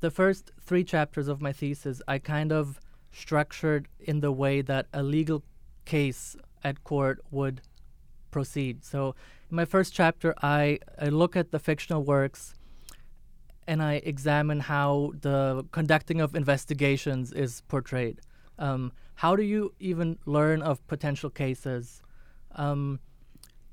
the 0.00 0.10
first 0.10 0.52
three 0.60 0.84
chapters 0.84 1.28
of 1.28 1.40
my 1.42 1.52
thesis, 1.52 2.00
I 2.08 2.18
kind 2.18 2.50
of 2.52 2.80
structured 3.14 3.88
in 4.00 4.20
the 4.20 4.32
way 4.32 4.60
that 4.60 4.86
a 4.92 5.02
legal 5.02 5.42
case 5.84 6.36
at 6.62 6.82
court 6.84 7.20
would 7.30 7.60
proceed. 8.30 8.84
So, 8.84 9.14
in 9.50 9.56
my 9.56 9.64
first 9.64 9.94
chapter, 9.94 10.34
I, 10.42 10.80
I 11.00 11.06
look 11.06 11.36
at 11.36 11.50
the 11.50 11.58
fictional 11.58 12.02
works 12.02 12.54
and 13.66 13.82
I 13.82 13.94
examine 14.04 14.60
how 14.60 15.12
the 15.20 15.64
conducting 15.72 16.20
of 16.20 16.34
investigations 16.34 17.32
is 17.32 17.62
portrayed. 17.68 18.20
Um, 18.58 18.92
how 19.14 19.36
do 19.36 19.42
you 19.42 19.72
even 19.78 20.18
learn 20.26 20.62
of 20.62 20.86
potential 20.86 21.30
cases? 21.30 22.02
Um, 22.56 23.00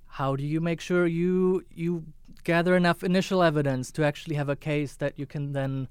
how 0.05 0.35
do 0.35 0.43
you 0.43 0.61
make 0.61 0.81
sure 0.81 1.07
you 1.07 1.63
you 1.73 2.05
gather 2.43 2.75
enough 2.75 3.03
initial 3.03 3.41
evidence 3.43 3.91
to 3.93 4.03
actually 4.03 4.35
have 4.35 4.49
a 4.49 4.55
case 4.55 4.95
that 4.95 5.17
you 5.17 5.25
can 5.25 5.53
then 5.53 5.87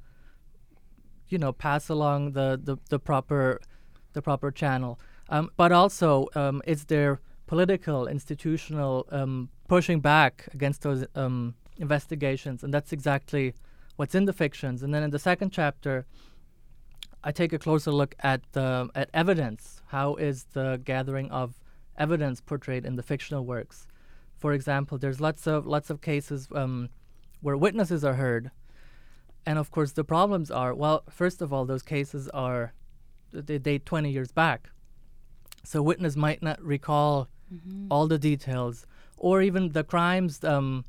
you 1.31 1.39
know 1.39 1.53
pass 1.53 1.89
along 1.89 2.33
the 2.33 2.61
the, 2.63 2.77
the 2.89 2.99
proper 2.99 3.61
the 4.13 4.23
proper 4.23 4.51
channel. 4.51 4.99
Um, 5.29 5.51
but 5.57 5.71
also 5.73 6.27
um, 6.35 6.61
is 6.67 6.87
there 6.87 7.21
political 7.47 8.07
institutional 8.09 9.07
um, 9.11 9.49
pushing 9.69 10.01
back 10.01 10.49
against 10.53 10.83
those 10.83 11.07
um, 11.15 11.55
investigations? 11.79 12.65
And 12.65 12.75
that's 12.75 12.93
exactly 12.93 13.55
what's 13.97 14.15
in 14.15 14.25
the 14.25 14.33
fictions. 14.33 14.83
And 14.83 14.93
then 14.93 15.03
in 15.03 15.11
the 15.11 15.19
second 15.19 15.51
chapter 15.51 16.07
I 17.23 17.33
take 17.33 17.53
a 17.53 17.59
closer 17.59 17.91
look 17.93 18.15
at 18.21 18.41
the 18.53 18.89
at 18.95 19.11
evidence. 19.13 19.83
How 19.89 20.15
is 20.15 20.45
the 20.53 20.81
gathering 20.85 21.31
of 21.31 21.55
evidence 21.99 22.41
portrayed 22.41 22.87
in 22.87 22.97
the 22.97 23.03
fictional 23.03 23.45
works? 23.45 23.87
For 24.39 24.55
example, 24.55 24.97
there's 24.97 25.21
lots 25.21 25.47
of 25.47 25.67
lots 25.67 25.91
of 25.91 26.01
cases 26.01 26.49
um, 26.55 26.89
where 27.43 27.57
witnesses 27.57 28.05
are 28.05 28.15
heard, 28.15 28.51
and 29.47 29.59
of 29.59 29.71
course 29.71 29.93
the 29.93 30.05
problems 30.05 30.51
are 30.51 30.75
well. 30.75 31.03
First 31.11 31.43
of 31.43 31.53
all, 31.53 31.65
those 31.65 31.83
cases 31.83 32.29
are 32.29 32.73
they 33.33 33.59
date 33.59 33.87
20 33.87 34.11
years 34.11 34.33
back, 34.33 34.71
so 35.65 35.83
witness 35.83 36.17
might 36.17 36.43
not 36.43 36.61
recall 36.63 37.29
all 37.91 38.07
the 38.07 38.19
details, 38.19 38.87
or 39.17 39.43
even 39.43 39.73
the 39.73 39.85
crimes 39.85 40.43
um, 40.45 40.85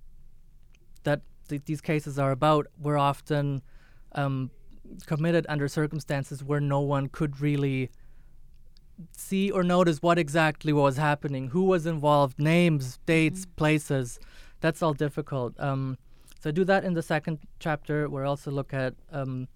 that 1.03 1.22
th- 1.50 1.63
these 1.65 1.81
cases 1.81 2.20
are 2.20 2.31
about 2.31 2.67
were 2.79 2.98
often 2.98 3.62
um, 4.13 4.51
committed 5.05 5.46
under 5.50 5.67
circumstances 5.67 6.43
where 6.43 6.60
no 6.60 6.79
one 6.79 7.08
could 7.08 7.41
really 7.41 7.89
see 9.12 9.50
or 9.50 9.63
notice 9.63 10.01
what 10.01 10.20
exactly 10.20 10.74
was 10.74 10.98
happening, 10.98 11.50
who 11.50 11.63
was 11.63 11.86
involved, 11.86 12.39
names, 12.39 13.00
dates, 13.05 13.46
places. 13.55 14.20
That's 14.60 14.84
all 14.84 14.93
difficult. 14.93 15.60
Um, 15.60 15.98
so 16.41 16.50
I 16.50 16.51
do 16.51 16.63
that 16.65 16.83
in 16.83 16.95
the 16.95 17.03
second 17.03 17.38
chapter, 17.60 18.10
where 18.10 18.25
I 18.25 18.29
also 18.29 18.50
look 18.50 18.74
at 18.74 18.95
um, 19.12 19.48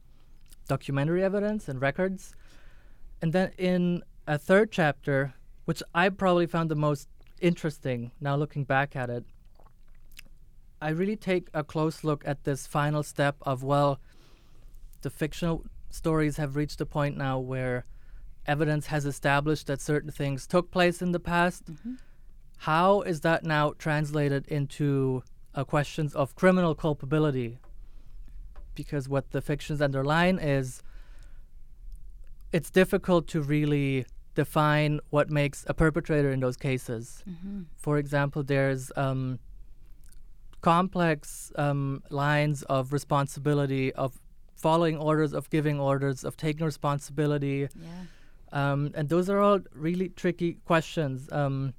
documentary 0.67 1.23
evidence 1.23 1.67
and 1.67 1.81
records. 1.81 2.35
And 3.23 3.33
then 3.33 3.51
in 3.57 4.03
a 4.27 4.37
third 4.37 4.71
chapter, 4.71 5.33
which 5.65 5.81
I 5.95 6.09
probably 6.09 6.45
found 6.45 6.69
the 6.69 6.75
most 6.75 7.09
interesting 7.41 8.11
now 8.21 8.35
looking 8.35 8.65
back 8.65 8.95
at 8.95 9.09
it, 9.09 9.25
I 10.79 10.89
really 10.89 11.15
take 11.15 11.47
a 11.55 11.63
close 11.63 12.03
look 12.03 12.21
at 12.27 12.43
this 12.43 12.67
final 12.67 13.01
step 13.01 13.37
of, 13.41 13.63
well, 13.63 13.99
the 15.01 15.09
fictional 15.09 15.65
stories 15.89 16.37
have 16.37 16.55
reached 16.55 16.79
a 16.81 16.85
point 16.85 17.17
now 17.17 17.39
where 17.39 17.85
evidence 18.45 18.87
has 18.87 19.07
established 19.07 19.65
that 19.67 19.81
certain 19.81 20.11
things 20.11 20.45
took 20.45 20.69
place 20.69 21.01
in 21.01 21.13
the 21.13 21.19
past. 21.19 21.63
How 22.57 23.01
is 23.01 23.21
that 23.21 23.43
now 23.43 23.73
translated 23.79 24.47
into 24.49 25.23
uh, 25.55 25.63
questions 25.63 26.13
of 26.13 26.35
criminal 26.35 26.75
culpability? 26.75 27.57
Because 28.75 29.09
what 29.09 29.31
the 29.31 29.41
fictions 29.41 29.81
underline 29.81 30.37
is 30.37 30.83
it's 32.51 32.69
difficult 32.69 33.27
to 33.27 33.41
really 33.41 34.05
define 34.35 34.99
what 35.09 35.29
makes 35.29 35.65
a 35.67 35.73
perpetrator 35.73 36.31
in 36.31 36.39
those 36.41 36.57
cases. 36.57 37.23
For 37.77 37.97
example, 37.97 38.43
there's 38.43 38.91
um, 38.97 39.39
complex 40.61 41.51
um, 41.55 42.03
lines 42.09 42.63
of 42.63 42.91
responsibility, 42.91 43.93
of 43.93 44.19
following 44.55 44.97
orders, 44.97 45.33
of 45.33 45.49
giving 45.49 45.79
orders, 45.79 46.23
of 46.23 46.35
taking 46.37 46.65
responsibility. 46.65 47.67
Yeah. 47.75 47.89
Um, 48.51 48.91
and 48.93 49.09
those 49.09 49.29
are 49.29 49.39
all 49.39 49.59
really 49.73 50.09
tricky 50.09 50.57
questions. 50.65 51.31
Um, 51.31 51.73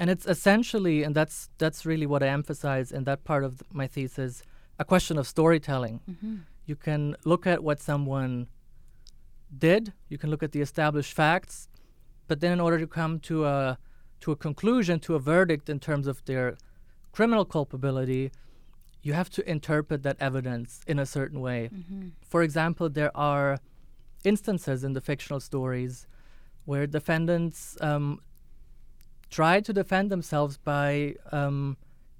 and 0.00 0.08
it's 0.10 0.26
essentially, 0.26 1.02
and 1.04 1.14
that's 1.14 1.50
that's 1.58 1.80
really 1.90 2.06
what 2.12 2.22
I 2.22 2.28
emphasize 2.28 2.90
in 2.90 3.04
that 3.04 3.22
part 3.30 3.42
of 3.44 3.50
th- 3.58 3.70
my 3.80 3.86
thesis, 3.86 4.42
a 4.78 4.84
question 4.92 5.18
of 5.18 5.26
storytelling. 5.26 6.00
You 6.70 6.76
can 6.86 7.02
look 7.32 7.46
at 7.46 7.62
what 7.62 7.78
someone 7.80 8.32
did. 9.66 9.92
You 10.08 10.18
can 10.18 10.30
look 10.30 10.42
at 10.42 10.52
the 10.52 10.62
established 10.68 11.12
facts, 11.12 11.68
but 12.28 12.40
then 12.40 12.52
in 12.52 12.60
order 12.60 12.78
to 12.78 12.86
come 12.86 13.20
to 13.30 13.44
a 13.44 13.78
to 14.22 14.32
a 14.32 14.36
conclusion, 14.36 15.00
to 15.00 15.14
a 15.14 15.18
verdict 15.18 15.68
in 15.68 15.78
terms 15.88 16.06
of 16.06 16.16
their 16.24 16.56
criminal 17.12 17.44
culpability, 17.44 18.30
you 19.02 19.12
have 19.20 19.28
to 19.36 19.40
interpret 19.54 20.02
that 20.02 20.16
evidence 20.28 20.80
in 20.86 20.98
a 20.98 21.06
certain 21.06 21.40
way. 21.40 21.60
For 22.32 22.42
example, 22.42 22.88
there 22.88 23.14
are 23.16 23.58
instances 24.24 24.84
in 24.84 24.92
the 24.94 25.00
fictional 25.00 25.40
stories 25.40 26.06
where 26.64 26.86
defendants 26.86 27.76
um, 27.80 28.20
try 29.30 29.60
to 29.60 29.72
defend 29.72 30.10
themselves 30.10 30.58
by 30.58 31.14
um, 31.32 31.76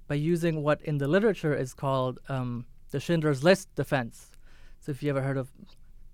by 0.07 0.15
using 0.15 0.63
what 0.63 0.81
in 0.81 0.97
the 0.97 1.07
literature 1.07 1.53
is 1.53 1.73
called 1.73 2.19
um, 2.27 2.65
the 2.91 2.99
Schindler's 2.99 3.43
List 3.43 3.73
defense. 3.75 4.31
So, 4.79 4.91
if 4.91 5.03
you 5.03 5.09
ever 5.09 5.21
heard 5.21 5.37
of 5.37 5.49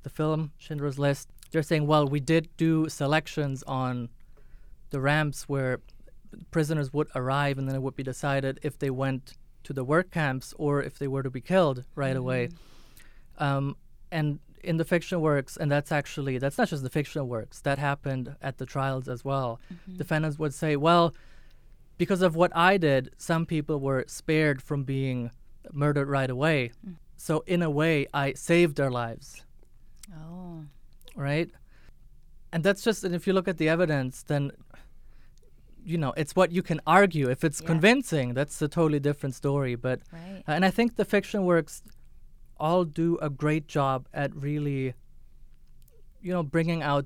the 0.04 0.10
film 0.10 0.52
Schindler's 0.58 1.00
List, 1.00 1.30
they're 1.52 1.64
saying, 1.64 1.88
well, 1.88 2.08
we 2.08 2.20
did 2.20 2.50
do 2.58 2.90
selections 2.90 3.64
on 3.64 4.10
the 4.90 5.00
ramps 5.00 5.50
where 5.50 5.80
prisoners 6.52 6.94
would 6.94 7.08
arrive, 7.16 7.58
and 7.58 7.68
then 7.68 7.76
it 7.76 7.82
would 7.82 7.96
be 7.96 8.04
decided 8.04 8.60
if 8.62 8.78
they 8.78 8.90
went 8.90 9.34
to 9.64 9.74
the 9.74 9.84
work 9.84 10.12
camps 10.12 10.54
or 10.58 10.82
if 10.82 11.00
they 11.00 11.08
were 11.08 11.24
to 11.24 11.30
be 11.30 11.42
killed 11.42 11.84
right 11.96 12.16
away. 12.16 12.50
Um, 13.38 13.76
and 14.12 14.40
in 14.68 14.78
the 14.78 14.86
fiction 14.86 15.22
works, 15.22 15.58
and 15.58 15.72
that's 15.72 15.92
actually 15.92 16.38
that's 16.38 16.58
not 16.58 16.68
just 16.70 16.84
the 16.84 16.90
fiction 16.90 17.28
works 17.28 17.62
that 17.62 17.78
happened 17.80 18.36
at 18.42 18.58
the 18.58 18.66
trials 18.66 19.08
as 19.08 19.24
well. 19.24 19.60
Mm-hmm. 19.74 19.98
Defendants 19.98 20.38
would 20.38 20.54
say, 20.54 20.76
well, 20.76 21.14
because 21.98 22.22
of 22.22 22.36
what 22.36 22.52
I 22.56 22.78
did, 22.78 23.12
some 23.18 23.46
people 23.46 23.80
were 23.80 24.04
spared 24.08 24.62
from 24.62 24.84
being 24.84 25.32
murdered 25.72 26.08
right 26.10 26.30
away. 26.30 26.72
Mm. 26.86 26.96
So 27.16 27.44
in 27.48 27.62
a 27.64 27.70
way, 27.70 28.08
I 28.14 28.34
saved 28.34 28.76
their 28.78 28.92
lives, 28.92 29.44
Oh. 30.16 30.64
right? 31.16 31.50
And 32.54 32.64
that's 32.64 32.84
just, 32.84 33.04
and 33.04 33.16
if 33.16 33.26
you 33.28 33.34
look 33.34 33.48
at 33.48 33.58
the 33.58 33.68
evidence, 33.70 34.24
then 34.24 34.52
you 35.84 35.98
know 35.98 36.14
it's 36.18 36.36
what 36.36 36.52
you 36.52 36.62
can 36.62 36.80
argue. 36.86 37.30
If 37.30 37.44
it's 37.44 37.62
Yeah. 37.62 37.68
convincing, 37.68 38.34
that's 38.34 38.62
a 38.62 38.68
totally 38.68 39.00
different 39.00 39.36
story. 39.36 39.76
But 39.76 40.02
Right. 40.12 40.44
and 40.48 40.64
I 40.66 40.72
think 40.72 40.96
the 40.96 41.06
fiction 41.06 41.46
works 41.46 41.82
all 42.60 42.84
do 42.86 43.18
a 43.22 43.30
great 43.30 43.68
job 43.68 44.08
at 44.14 44.36
really, 44.36 44.94
you 46.22 46.32
know, 46.34 46.44
bringing 46.44 46.82
out 46.84 47.06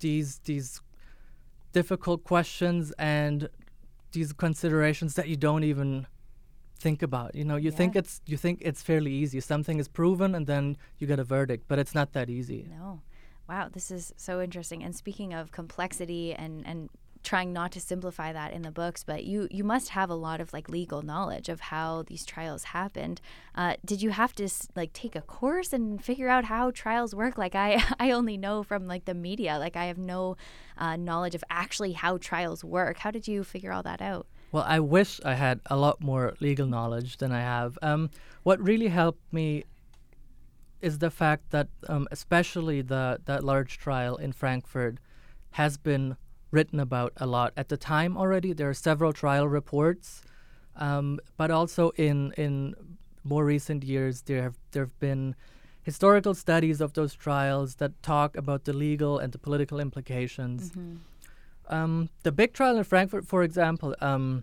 these 0.00 0.38
these 0.44 0.80
difficult 1.72 2.24
questions 2.24 2.92
and 2.98 3.48
these 4.12 4.32
considerations 4.32 5.14
that 5.14 5.28
you 5.28 5.36
don't 5.36 5.64
even 5.64 6.06
think 6.76 7.02
about. 7.02 7.34
You 7.34 7.44
know, 7.44 7.56
you 7.56 7.70
think 7.70 7.94
it's 7.94 8.20
you 8.26 8.36
think 8.36 8.60
it's 8.62 8.82
fairly 8.82 9.12
easy. 9.12 9.40
Something 9.40 9.78
is 9.78 9.88
proven 9.88 10.34
and 10.34 10.46
then 10.46 10.76
you 10.98 11.06
get 11.06 11.18
a 11.18 11.24
verdict, 11.24 11.64
but 11.68 11.78
it's 11.78 11.94
not 11.94 12.12
that 12.12 12.28
easy. 12.28 12.66
No. 12.70 13.00
Wow, 13.48 13.68
this 13.70 13.90
is 13.90 14.12
so 14.16 14.40
interesting. 14.40 14.82
And 14.82 14.94
speaking 14.94 15.34
of 15.34 15.52
complexity 15.52 16.34
and 16.34 16.66
and 16.66 16.88
trying 17.22 17.52
not 17.52 17.72
to 17.72 17.80
simplify 17.80 18.32
that 18.32 18.52
in 18.52 18.62
the 18.62 18.70
books, 18.70 19.04
but 19.04 19.24
you 19.24 19.48
you 19.50 19.64
must 19.64 19.90
have 19.90 20.10
a 20.10 20.14
lot 20.14 20.40
of 20.40 20.52
like 20.52 20.68
legal 20.68 21.02
knowledge 21.02 21.48
of 21.48 21.60
how 21.60 22.02
these 22.06 22.24
trials 22.24 22.64
happened. 22.64 23.20
Uh, 23.54 23.74
did 23.84 24.00
you 24.02 24.10
have 24.10 24.32
to 24.34 24.48
like 24.74 24.92
take 24.92 25.14
a 25.14 25.20
course 25.20 25.72
and 25.72 26.02
figure 26.02 26.28
out 26.28 26.44
how 26.44 26.70
trials 26.70 27.14
work? 27.14 27.36
Like 27.36 27.54
I 27.54 27.82
I 27.98 28.10
only 28.10 28.36
know 28.36 28.62
from 28.62 28.86
like 28.86 29.04
the 29.04 29.14
media. 29.14 29.58
Like 29.58 29.76
I 29.76 29.86
have 29.86 29.98
no 29.98 30.36
uh, 30.78 30.96
knowledge 30.96 31.34
of 31.34 31.44
actually 31.50 31.92
how 31.92 32.18
trials 32.18 32.64
work. 32.64 32.98
How 32.98 33.10
did 33.10 33.28
you 33.28 33.44
figure 33.44 33.72
all 33.72 33.82
that 33.82 34.00
out? 34.00 34.26
Well, 34.52 34.64
I 34.66 34.80
wish 34.80 35.20
I 35.24 35.34
had 35.34 35.60
a 35.66 35.76
lot 35.76 36.00
more 36.00 36.34
legal 36.40 36.66
knowledge 36.66 37.18
than 37.18 37.30
I 37.30 37.40
have. 37.40 37.78
Um, 37.82 38.10
what 38.42 38.60
really 38.60 38.88
helped 38.88 39.32
me 39.32 39.64
is 40.80 40.98
the 40.98 41.10
fact 41.10 41.50
that, 41.50 41.68
um, 41.88 42.08
especially 42.10 42.82
the 42.82 43.20
that 43.26 43.44
large 43.44 43.78
trial 43.78 44.16
in 44.16 44.32
Frankfurt, 44.32 44.98
has 45.52 45.76
been 45.76 46.16
written 46.50 46.80
about 46.80 47.12
a 47.16 47.26
lot. 47.26 47.52
At 47.56 47.68
the 47.68 47.76
time 47.76 48.16
already, 48.16 48.52
there 48.52 48.68
are 48.68 48.74
several 48.74 49.12
trial 49.12 49.46
reports, 49.48 50.22
um, 50.76 51.20
but 51.36 51.50
also 51.50 51.90
in 51.96 52.32
in 52.36 52.74
more 53.24 53.44
recent 53.44 53.84
years, 53.84 54.22
there 54.22 54.42
have 54.42 54.56
there 54.72 54.84
have 54.84 54.98
been 54.98 55.34
historical 55.82 56.34
studies 56.34 56.80
of 56.80 56.92
those 56.92 57.14
trials 57.14 57.76
that 57.76 58.02
talk 58.02 58.36
about 58.36 58.64
the 58.64 58.72
legal 58.72 59.18
and 59.18 59.32
the 59.32 59.38
political 59.38 59.80
implications. 59.80 60.70
Mm-hmm. 60.70 60.96
Um, 61.74 62.10
the 62.22 62.32
big 62.32 62.52
trial 62.52 62.76
in 62.76 62.84
Frankfurt, 62.84 63.26
for 63.26 63.42
example, 63.42 63.94
um, 64.00 64.42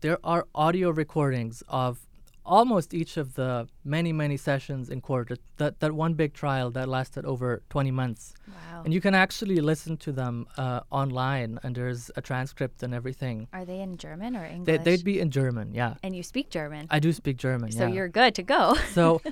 there 0.00 0.18
are 0.22 0.46
audio 0.54 0.90
recordings 0.90 1.62
of 1.68 2.07
almost 2.48 2.94
each 2.94 3.16
of 3.16 3.34
the 3.34 3.68
many, 3.84 4.12
many 4.12 4.36
sessions 4.36 4.88
in 4.88 5.00
court. 5.00 5.30
That, 5.58 5.78
that, 5.80 5.92
one 5.92 6.14
big 6.14 6.32
trial 6.32 6.70
that 6.72 6.88
lasted 6.88 7.24
over 7.24 7.62
20 7.70 7.90
months. 7.90 8.34
Wow. 8.48 8.82
And 8.84 8.94
you 8.94 9.00
can 9.00 9.14
actually 9.14 9.60
listen 9.60 9.96
to 9.98 10.12
them 10.12 10.46
uh, 10.56 10.80
online, 10.90 11.58
and 11.62 11.74
there's 11.76 12.10
a 12.16 12.22
transcript 12.22 12.82
and 12.82 12.94
everything. 12.94 13.48
Are 13.52 13.64
they 13.64 13.80
in 13.80 13.96
German 13.96 14.34
or 14.36 14.44
They, 14.48 14.54
English? 14.54 14.84
they'd 14.84 15.04
be 15.04 15.20
in 15.20 15.30
German, 15.30 15.74
yeah. 15.74 15.94
and 16.02 16.14
you 16.16 16.22
speak 16.22 16.50
German. 16.50 16.86
I 16.90 16.98
do 17.00 17.12
speak 17.12 17.36
German, 17.36 17.70
so 17.72 17.86
yeah. 17.86 17.94
you're 17.94 18.08
good 18.08 18.34
to 18.36 18.42
go. 18.42 18.74
so 18.94 19.20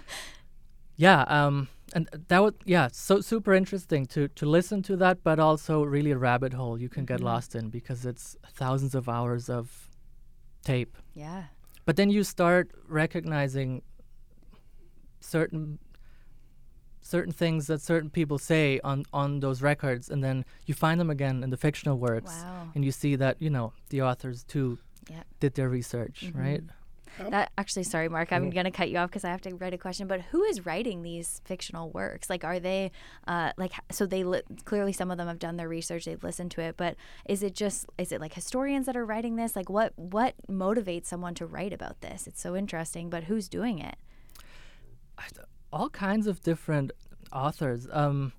yeah 0.99 1.23
um 1.29 1.69
and 1.95 2.09
that 2.29 2.43
would 2.43 2.55
yeah 2.65 2.89
so 2.91 3.21
super 3.21 3.53
interesting 3.53 4.07
to 4.07 4.29
to 4.29 4.47
listen 4.47 4.83
to 4.83 4.97
that 4.97 5.23
but 5.23 5.39
also 5.39 5.83
really 5.83 6.11
a 6.11 6.17
rabbit 6.19 6.53
hole 6.55 6.81
you 6.81 6.89
can 6.89 7.05
get 7.05 7.21
Mhm. 7.21 7.25
lost 7.25 7.55
in 7.55 7.69
because 7.69 8.07
it's 8.07 8.35
thousands 8.55 8.95
of 8.95 9.07
hours 9.09 9.51
of 9.51 9.91
tape 10.65 10.97
yeah. 11.15 11.45
But 11.87 11.97
then 11.97 12.11
you 12.11 12.23
start 12.25 12.71
recognizing 12.89 13.81
certain 15.21 15.79
certain 17.01 17.33
things 17.33 17.69
that 17.69 17.81
certain 17.81 18.11
people 18.11 18.37
say 18.39 18.81
on 18.83 19.05
on 19.13 19.41
those 19.41 19.63
records 19.63 20.11
and 20.11 20.23
then 20.23 20.45
you 20.67 20.75
find 20.75 21.01
them 21.01 21.09
again 21.11 21.43
in 21.45 21.51
the 21.51 21.57
fictional 21.57 21.97
works 21.99 22.43
Wow. 22.45 22.73
and 22.75 22.85
you 22.85 22.91
see 22.93 23.15
that 23.17 23.41
you 23.41 23.49
know 23.49 23.73
the 23.91 24.03
authors 24.03 24.43
too 24.45 24.79
did 25.41 25.55
their 25.55 25.69
research 25.69 26.25
Mhm. 26.27 26.35
right 26.41 26.65
That 27.19 27.51
actually, 27.57 27.85
sorry, 27.85 28.09
Mark, 28.09 28.33
I'm 28.33 28.51
gonna 28.51 28.71
cut 28.71 28.91
you 28.91 28.99
off 28.99 29.11
because 29.11 29.25
I 29.25 29.31
have 29.31 29.41
to 29.43 29.55
write 29.55 29.75
a 29.75 29.79
question. 29.79 30.07
But 30.07 30.21
who 30.23 30.43
is 30.45 30.67
writing 30.67 31.03
these 31.03 31.41
fictional 31.45 31.91
works? 31.91 32.29
Like, 32.29 32.45
are 32.45 32.61
they, 32.61 32.93
uh, 33.27 33.53
like, 33.57 33.73
so 33.91 34.07
they 34.07 34.25
li- 34.25 34.43
clearly 34.65 34.93
some 34.93 35.11
of 35.11 35.19
them 35.19 35.29
have 35.29 35.39
done 35.39 35.57
their 35.57 35.69
research, 35.69 36.05
they've 36.05 36.23
listened 36.23 36.51
to 36.53 36.61
it. 36.61 36.77
But 36.77 36.97
is 37.27 37.43
it 37.43 37.55
just, 37.55 37.87
is 37.99 38.13
it 38.13 38.21
like 38.21 38.35
historians 38.35 38.87
that 38.87 38.97
are 38.97 39.05
writing 39.05 39.37
this? 39.37 39.57
Like, 39.57 39.71
what 39.71 39.93
what 39.97 40.35
motivates 40.49 41.07
someone 41.07 41.35
to 41.35 41.47
write 41.47 41.73
about 41.73 42.01
this? 42.01 42.27
It's 42.27 42.41
so 42.41 42.55
interesting. 42.57 43.11
But 43.11 43.25
who's 43.25 43.49
doing 43.49 43.79
it? 43.79 43.97
all 45.73 45.91
kinds 45.91 46.27
of 46.27 46.43
different 46.43 46.93
authors. 47.33 47.89
Um, 47.93 48.33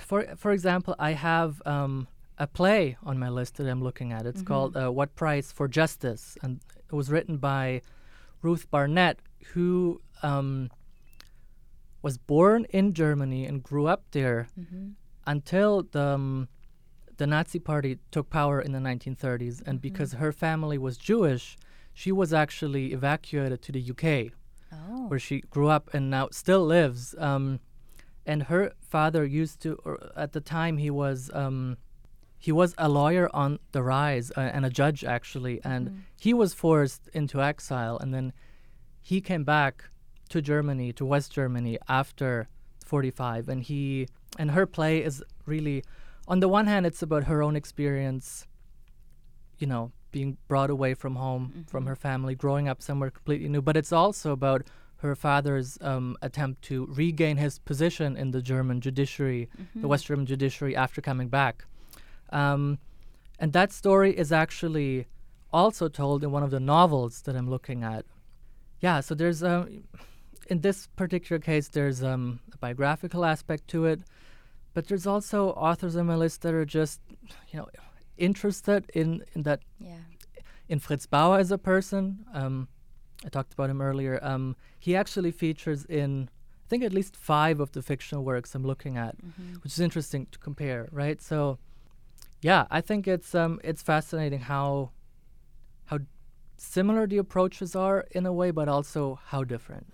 for 0.00 0.24
for 0.36 0.52
example, 0.52 0.94
I 0.98 1.12
have 1.12 1.62
um, 1.66 2.08
a 2.38 2.46
play 2.46 2.96
on 3.02 3.18
my 3.18 3.28
list 3.28 3.56
that 3.56 3.68
I'm 3.68 3.82
looking 3.82 4.12
at. 4.12 4.26
It's 4.26 4.42
called 4.42 4.76
uh, 4.76 4.90
"What 4.90 5.14
Price 5.14 5.52
for 5.52 5.68
Justice," 5.68 6.36
and 6.42 6.60
it 6.78 6.94
was 6.94 7.10
written 7.10 7.38
by 7.38 7.82
Ruth 8.42 8.70
Barnett, 8.70 9.20
who 9.54 10.00
um, 10.22 10.70
was 12.02 12.18
born 12.18 12.66
in 12.70 12.92
Germany 12.92 13.46
and 13.46 13.62
grew 13.62 13.86
up 13.86 14.04
there 14.12 14.48
Mm-hmm. 14.58 14.88
until 15.26 15.82
the 15.84 16.02
um, 16.14 16.48
the 17.18 17.26
Nazi 17.26 17.58
Party 17.60 17.98
took 18.10 18.30
power 18.30 18.60
in 18.60 18.72
the 18.72 18.78
1930s. 18.80 19.62
And 19.66 19.80
because 19.80 20.14
her 20.14 20.32
family 20.32 20.78
was 20.78 20.96
Jewish, 20.96 21.56
she 21.92 22.10
was 22.10 22.32
actually 22.32 22.92
evacuated 22.92 23.62
to 23.62 23.72
the 23.72 23.90
UK 23.90 24.32
Oh. 24.74 25.06
where 25.08 25.20
she 25.20 25.42
grew 25.50 25.68
up 25.68 25.90
and 25.92 26.08
now 26.10 26.28
still 26.32 26.64
lives. 26.64 27.14
Um, 27.18 27.60
and 28.24 28.44
her 28.44 28.72
father 28.80 29.24
used 29.26 29.60
to, 29.60 29.74
or 29.84 30.10
at 30.16 30.32
the 30.32 30.40
time, 30.40 30.78
he 30.78 30.88
was 30.90 31.30
um, 31.34 31.76
he 32.42 32.50
was 32.50 32.74
a 32.76 32.88
lawyer 32.88 33.30
on 33.32 33.60
the 33.70 33.84
rise 33.84 34.32
uh, 34.36 34.40
and 34.40 34.66
a 34.66 34.70
judge 34.70 35.04
actually, 35.04 35.60
and 35.62 36.02
he 36.18 36.34
was 36.34 36.52
forced 36.52 37.08
into 37.12 37.40
exile, 37.40 37.96
and 37.98 38.12
then 38.12 38.32
he 39.00 39.20
came 39.20 39.44
back 39.44 39.84
to 40.28 40.42
Germany, 40.42 40.92
to 40.94 41.04
West 41.04 41.30
Germany 41.30 41.78
after 41.88 42.48
45, 42.84 43.48
and 43.48 43.62
he 43.62 44.08
and 44.40 44.50
her 44.50 44.66
play 44.66 45.04
is 45.04 45.22
really, 45.46 45.84
on 46.26 46.40
the 46.40 46.48
one 46.48 46.66
hand, 46.66 46.84
it's 46.84 47.00
about 47.00 47.24
her 47.24 47.44
own 47.44 47.54
experience, 47.54 48.48
you 49.60 49.68
know, 49.68 49.92
being 50.10 50.36
brought 50.48 50.70
away 50.70 50.94
from 50.94 51.14
home, 51.14 51.64
from 51.68 51.86
her 51.86 51.94
family, 51.94 52.34
growing 52.34 52.66
up 52.68 52.82
somewhere 52.82 53.10
completely 53.12 53.48
new. 53.48 53.62
But 53.62 53.76
it's 53.76 53.92
also 53.92 54.32
about 54.32 54.66
her 54.96 55.14
father's 55.14 55.78
um, 55.80 56.16
attempt 56.22 56.62
to 56.62 56.86
regain 56.86 57.36
his 57.36 57.60
position 57.60 58.16
in 58.16 58.32
the 58.32 58.42
German 58.42 58.80
judiciary, 58.80 59.48
the 59.76 59.86
West 59.86 60.06
German 60.06 60.26
judiciary, 60.26 60.74
after 60.74 61.00
coming 61.00 61.28
back. 61.28 61.66
Um, 62.32 62.78
and 63.38 63.52
that 63.52 63.72
story 63.72 64.16
is 64.16 64.32
actually 64.32 65.06
also 65.52 65.88
told 65.88 66.24
in 66.24 66.30
one 66.32 66.42
of 66.42 66.50
the 66.50 66.60
novels 66.60 67.22
that 67.22 67.36
I'm 67.36 67.48
looking 67.50 67.82
at. 67.84 68.04
Yeah, 68.80 69.00
so 69.00 69.14
there's 69.14 69.42
um, 69.42 69.84
in 70.48 70.60
this 70.60 70.88
particular 70.96 71.38
case 71.38 71.68
there's 71.68 72.02
um, 72.02 72.40
a 72.52 72.56
biographical 72.58 73.24
aspect 73.24 73.68
to 73.68 73.84
it, 73.84 74.00
but 74.74 74.86
there's 74.88 75.06
also 75.06 75.50
authors 75.50 75.94
on 75.96 76.06
my 76.06 76.16
list 76.16 76.42
that 76.42 76.54
are 76.54 76.64
just, 76.64 77.00
you 77.50 77.58
know, 77.58 77.68
interested 78.16 78.90
in 78.94 79.24
in 79.34 79.42
that 79.42 79.60
Yeah. 79.78 79.96
in 80.68 80.78
Fritz 80.78 81.06
Bauer 81.06 81.38
as 81.38 81.50
a 81.50 81.58
person. 81.58 82.24
Um, 82.32 82.68
I 83.24 83.28
talked 83.28 83.52
about 83.52 83.70
him 83.70 83.80
earlier. 83.80 84.18
Um, 84.22 84.56
he 84.80 84.96
actually 84.96 85.30
features 85.30 85.84
in, 85.84 86.28
I 86.64 86.68
think, 86.68 86.82
at 86.82 86.92
least 86.92 87.14
five 87.16 87.60
of 87.60 87.70
the 87.72 87.82
fictional 87.82 88.24
works 88.24 88.54
I'm 88.54 88.64
looking 88.66 88.96
at, 88.96 89.14
Mm-hmm. 89.16 89.54
which 89.62 89.72
is 89.72 89.80
interesting 89.80 90.26
to 90.32 90.38
compare, 90.38 90.88
right? 90.90 91.20
So, 91.22 91.58
yeah, 92.42 92.66
I 92.70 92.80
think 92.80 93.06
it's 93.08 93.34
um, 93.34 93.60
it's 93.62 93.82
fascinating 93.82 94.40
how 94.40 94.90
how 95.86 96.00
similar 96.56 97.06
the 97.06 97.18
approaches 97.18 97.74
are 97.74 98.06
in 98.10 98.26
a 98.26 98.32
way, 98.32 98.50
but 98.50 98.68
also 98.68 99.20
how 99.26 99.44
different. 99.44 99.86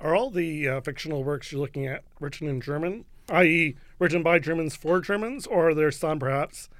Are 0.00 0.14
all 0.14 0.30
the 0.30 0.68
uh, 0.68 0.80
fictional 0.80 1.22
works 1.22 1.52
you're 1.52 1.60
looking 1.60 1.86
at 1.86 2.02
written 2.18 2.48
in 2.48 2.60
German, 2.62 3.04
i.e., 3.28 3.76
written 3.98 4.22
by 4.22 4.38
Germans 4.38 4.74
for 4.74 5.00
Germans, 5.00 5.46
or 5.46 5.68
are 5.68 5.74
there 5.74 5.90
some 5.90 6.18
perhaps 6.18 6.70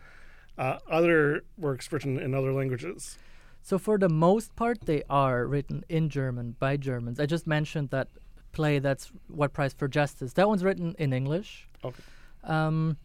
uh, 0.56 0.78
other 0.90 1.42
works 1.58 1.92
written 1.92 2.18
in 2.18 2.34
other 2.34 2.52
languages? 2.52 3.18
So 3.62 3.78
for 3.78 3.98
the 3.98 4.08
most 4.08 4.56
part, 4.56 4.86
they 4.86 5.02
are 5.10 5.46
written 5.46 5.84
in 5.90 6.08
German 6.08 6.56
by 6.58 6.78
Germans. 6.78 7.20
I 7.20 7.26
just 7.26 7.46
mentioned 7.46 7.90
that 7.90 8.08
play 8.52 8.78
that's 8.78 9.12
What 9.28 9.52
Price 9.52 9.74
for 9.74 9.86
Justice. 9.86 10.32
That 10.32 10.48
one's 10.48 10.64
written 10.64 10.94
in 10.98 11.12
English. 11.12 11.68
Okay. 11.84 12.02
Um, 12.44 12.96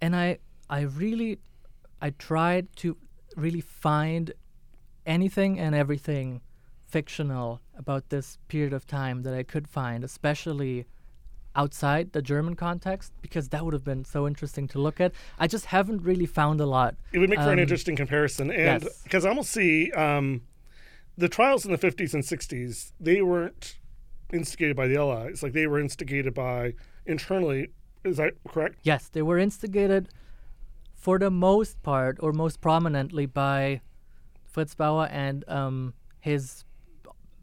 and 0.00 0.14
I 0.16 0.38
I 0.68 0.80
really 0.82 1.38
I 2.00 2.10
tried 2.10 2.74
to 2.76 2.96
really 3.36 3.60
find 3.60 4.32
anything 5.04 5.58
and 5.58 5.74
everything 5.74 6.40
fictional 6.86 7.60
about 7.76 8.08
this 8.10 8.38
period 8.48 8.72
of 8.72 8.86
time 8.86 9.22
that 9.22 9.34
I 9.34 9.42
could 9.42 9.68
find, 9.68 10.02
especially 10.04 10.86
outside 11.54 12.12
the 12.12 12.20
German 12.22 12.54
context, 12.54 13.12
because 13.22 13.48
that 13.48 13.64
would 13.64 13.72
have 13.72 13.84
been 13.84 14.04
so 14.04 14.26
interesting 14.26 14.68
to 14.68 14.78
look 14.78 15.00
at. 15.00 15.12
I 15.38 15.46
just 15.46 15.66
haven't 15.66 16.02
really 16.02 16.26
found 16.26 16.60
a 16.60 16.66
lot. 16.66 16.96
It 17.12 17.18
would 17.18 17.30
make 17.30 17.38
for 17.38 17.46
an 17.46 17.52
Um, 17.52 17.58
interesting 17.58 17.96
comparison, 17.96 18.50
and 18.50 18.82
yes. 18.82 19.02
because 19.02 19.24
I 19.24 19.30
almost 19.30 19.50
see 19.50 19.90
um, 19.92 20.42
the 21.16 21.28
trials 21.28 21.64
in 21.64 21.72
the 21.72 21.78
50s 21.78 22.12
and 22.14 22.22
60s, 22.22 22.92
they 23.00 23.22
weren't 23.22 23.78
instigated 24.32 24.76
by 24.76 24.86
the 24.86 24.96
Allies; 24.96 25.42
like 25.42 25.52
they 25.52 25.66
were 25.66 25.80
instigated 25.80 26.34
by 26.34 26.74
internally. 27.06 27.68
Is 28.06 28.18
that 28.18 28.34
correct? 28.48 28.78
Yes, 28.82 29.08
they 29.08 29.22
were 29.22 29.38
instigated 29.38 30.08
for 30.94 31.18
the 31.18 31.30
most 31.30 31.82
part 31.82 32.16
or 32.20 32.32
most 32.32 32.60
prominently 32.60 33.26
by 33.26 33.80
Fritz 34.44 34.74
Bauer 34.74 35.06
and 35.10 35.44
um, 35.48 35.94
his 36.20 36.64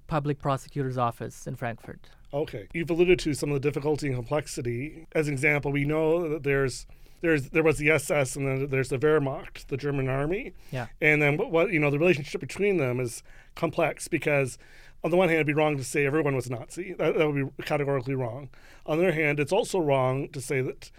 public 0.07 0.39
prosecutor's 0.39 0.97
office 0.97 1.47
in 1.47 1.55
Frankfurt. 1.55 2.09
Okay, 2.33 2.67
you've 2.73 2.89
alluded 2.89 3.19
to 3.19 3.33
some 3.33 3.51
of 3.51 3.61
the 3.61 3.67
difficulty 3.67 4.07
and 4.07 4.15
complexity. 4.15 5.05
As 5.13 5.27
an 5.27 5.33
example, 5.33 5.71
we 5.71 5.85
know 5.85 6.27
that 6.29 6.43
there's 6.43 6.87
there's 7.23 7.49
there 7.49 7.63
was 7.63 7.77
the 7.79 7.89
SS 7.89 8.35
and 8.35 8.45
then 8.47 8.67
there's 8.69 8.89
the 8.89 8.99
Wehrmacht, 8.99 9.67
the 9.67 9.77
German 9.77 10.07
army, 10.07 10.53
Yeah. 10.71 10.87
and 11.01 11.21
then 11.21 11.37
what, 11.37 11.49
what 11.51 11.71
you 11.71 11.79
know 11.79 11.89
the 11.89 11.97
relationship 11.97 12.39
between 12.41 12.77
them 12.77 12.99
is 12.99 13.23
complex 13.55 14.07
because 14.07 14.57
on 15.03 15.09
the 15.09 15.17
one 15.17 15.29
hand 15.29 15.37
it'd 15.37 15.47
be 15.47 15.53
wrong 15.53 15.77
to 15.77 15.83
say 15.83 16.05
everyone 16.05 16.35
was 16.35 16.49
Nazi. 16.49 16.93
That, 16.93 17.17
that 17.17 17.25
would 17.31 17.57
be 17.57 17.63
categorically 17.63 18.13
wrong. 18.13 18.49
On 18.85 18.97
the 18.99 19.05
other 19.07 19.13
hand, 19.13 19.39
it's 19.39 19.51
also 19.53 19.79
wrong 19.79 20.27
to 20.29 20.39
say 20.41 20.61
that 20.61 20.91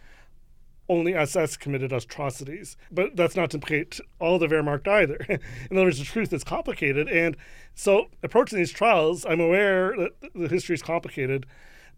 only 0.89 1.15
SS 1.15 1.57
committed 1.57 1.93
atrocities. 1.93 2.77
But 2.91 3.17
that's 3.17 3.37
not 3.37 3.51
to 3.51 3.57
implicate 3.57 4.01
all 4.19 4.39
the 4.39 4.47
Wehrmacht 4.47 4.87
either. 4.87 5.17
In 5.71 5.77
other 5.77 5.85
words, 5.87 5.99
the 5.99 6.05
truth 6.05 6.33
is 6.33 6.45
complicated. 6.45 7.09
And 7.09 7.37
so, 7.75 8.07
approaching 8.23 8.59
these 8.59 8.71
trials, 8.73 9.25
I'm 9.25 9.41
aware 9.41 9.95
that 9.97 10.11
the 10.35 10.49
history 10.49 10.75
is 10.75 10.83
complicated. 10.83 11.47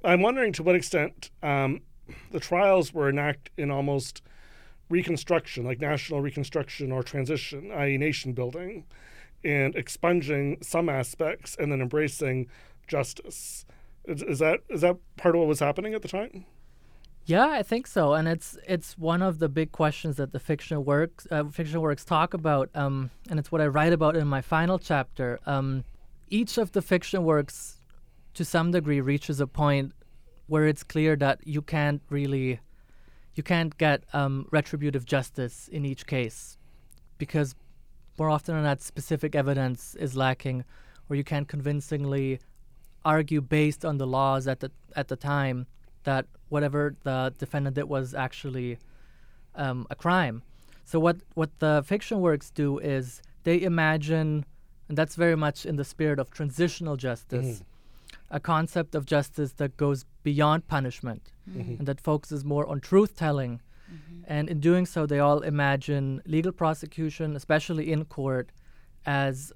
I'm 0.05 0.23
wondering 0.23 0.53
to 0.55 0.63
what 0.63 0.77
extent 0.77 1.31
um, 1.43 1.81
the 2.31 2.41
trials 2.41 2.93
were 2.93 3.09
enacted 3.09 3.53
in 3.57 3.71
almost 3.71 4.23
reconstruction, 4.89 5.65
like 5.65 5.81
national 5.81 6.21
reconstruction 6.21 6.93
or 6.93 7.03
transition, 7.03 7.73
i.e., 7.73 7.99
nation 7.99 8.33
building, 8.33 8.85
and 9.45 9.75
expunging 9.75 10.59
some 10.63 10.89
aspects 10.89 11.57
and 11.59 11.73
then 11.73 11.81
embracing 11.81 12.49
justice. 12.87 13.65
Is, 14.05 14.23
is 14.23 14.39
that 14.39 14.61
is 14.69 14.83
that 14.83 14.97
part 15.17 15.35
of 15.35 15.41
what 15.41 15.49
was 15.49 15.61
happening 15.61 15.95
at 15.95 16.03
the 16.03 16.09
time? 16.09 16.47
Yeah, 17.25 17.49
I 17.49 17.65
think 17.65 17.89
so, 17.89 18.15
and 18.15 18.29
it's 18.29 18.57
it's 18.69 18.97
one 18.97 19.21
of 19.21 19.41
the 19.41 19.49
big 19.49 19.73
questions 19.73 20.17
that 20.17 20.33
the 20.33 20.39
fictional 20.39 20.85
works 20.85 21.27
uh, 21.31 21.45
fictional 21.45 21.83
works 21.83 22.05
talk 22.05 22.35
about, 22.35 22.71
um, 22.75 23.11
and 23.29 23.41
it's 23.41 23.51
what 23.51 23.61
I 23.61 23.67
write 23.67 23.93
about 23.93 24.17
in 24.17 24.29
my 24.29 24.41
final 24.41 24.79
chapter. 24.79 25.41
Um, 25.45 25.85
each 26.29 26.57
of 26.57 26.71
the 26.71 26.83
fiction 26.83 27.25
works 27.25 27.79
to 28.35 28.45
some 28.45 28.71
degree, 28.71 29.01
reaches 29.01 29.41
a 29.41 29.47
point 29.47 29.93
where 30.47 30.67
it's 30.67 30.83
clear 30.83 31.17
that 31.17 31.41
you 31.47 31.63
can't 31.63 32.03
really, 32.09 32.61
you 33.35 33.43
can't 33.43 33.77
get 33.79 34.05
um, 34.13 34.47
retributive 34.51 35.05
justice 35.05 35.69
in 35.69 35.85
each 35.85 36.07
case, 36.07 36.57
because 37.19 37.55
more 38.19 38.31
often 38.31 38.55
than 38.55 38.65
not, 38.65 38.81
specific 38.81 39.35
evidence 39.35 39.95
is 39.97 40.17
lacking, 40.17 40.65
or 41.09 41.17
you 41.17 41.25
can't 41.25 41.49
convincingly 41.49 42.39
argue 43.05 43.41
based 43.41 43.85
on 43.85 43.99
the 43.99 44.07
laws 44.07 44.47
at 44.49 44.61
the 44.61 44.71
at 44.97 45.09
the 45.09 45.17
time 45.17 45.67
that 46.05 46.27
whatever 46.49 46.97
the 47.03 47.33
defendant 47.39 47.77
did 47.77 47.85
was 47.85 48.15
actually 48.15 48.79
um, 49.55 49.87
a 49.91 49.95
crime. 49.95 50.43
So 50.85 50.99
what 51.01 51.17
what 51.35 51.51
the 51.59 51.83
fiction 51.87 52.21
works 52.21 52.51
do 52.51 52.79
is 52.79 53.21
they 53.43 53.61
imagine, 53.61 54.45
and 54.89 54.97
that's 54.97 55.17
very 55.17 55.37
much 55.37 55.67
in 55.67 55.77
the 55.77 55.85
spirit 55.85 56.19
of 56.19 56.31
transitional 56.31 56.97
justice, 56.97 57.63
a 58.31 58.41
concept 58.41 58.95
of 58.95 59.07
justice 59.07 59.53
that 59.53 59.77
goes 59.77 60.05
beyond 60.23 60.67
punishment 60.67 61.33
and 61.79 61.87
that 61.87 62.01
focuses 62.01 62.45
more 62.45 62.67
on 62.67 62.81
truth 62.81 63.17
telling. 63.17 63.61
And 64.27 64.49
in 64.49 64.59
doing 64.59 64.85
so, 64.87 65.07
they 65.07 65.21
all 65.21 65.41
imagine 65.41 66.21
legal 66.27 66.53
prosecution, 66.53 67.37
especially 67.37 67.93
in 67.93 68.05
court, 68.05 68.51
as 69.05 69.53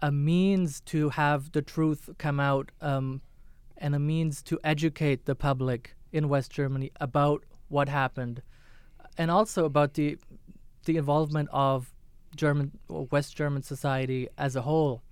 a 0.00 0.10
means 0.10 0.80
to 0.80 1.10
have 1.10 1.52
the 1.52 1.62
truth 1.62 2.10
come 2.18 2.40
out 2.40 2.72
um, 2.80 3.20
and 3.76 3.94
a 3.94 3.98
means 3.98 4.42
to 4.42 4.58
educate 4.64 5.26
the 5.26 5.34
public 5.34 5.94
in 6.12 6.28
West 6.28 6.50
Germany 6.50 6.90
about 7.00 7.44
what 7.68 7.88
happened, 7.88 8.42
and 9.16 9.30
also 9.30 9.64
about 9.64 9.94
the 9.94 10.18
the 10.86 10.96
involvement 10.96 11.48
of 11.52 11.92
German 12.34 12.72
or 12.88 13.06
West 13.10 13.36
German 13.36 13.62
society 13.62 14.28
as 14.38 14.56
a 14.56 14.62
whole 14.62 15.02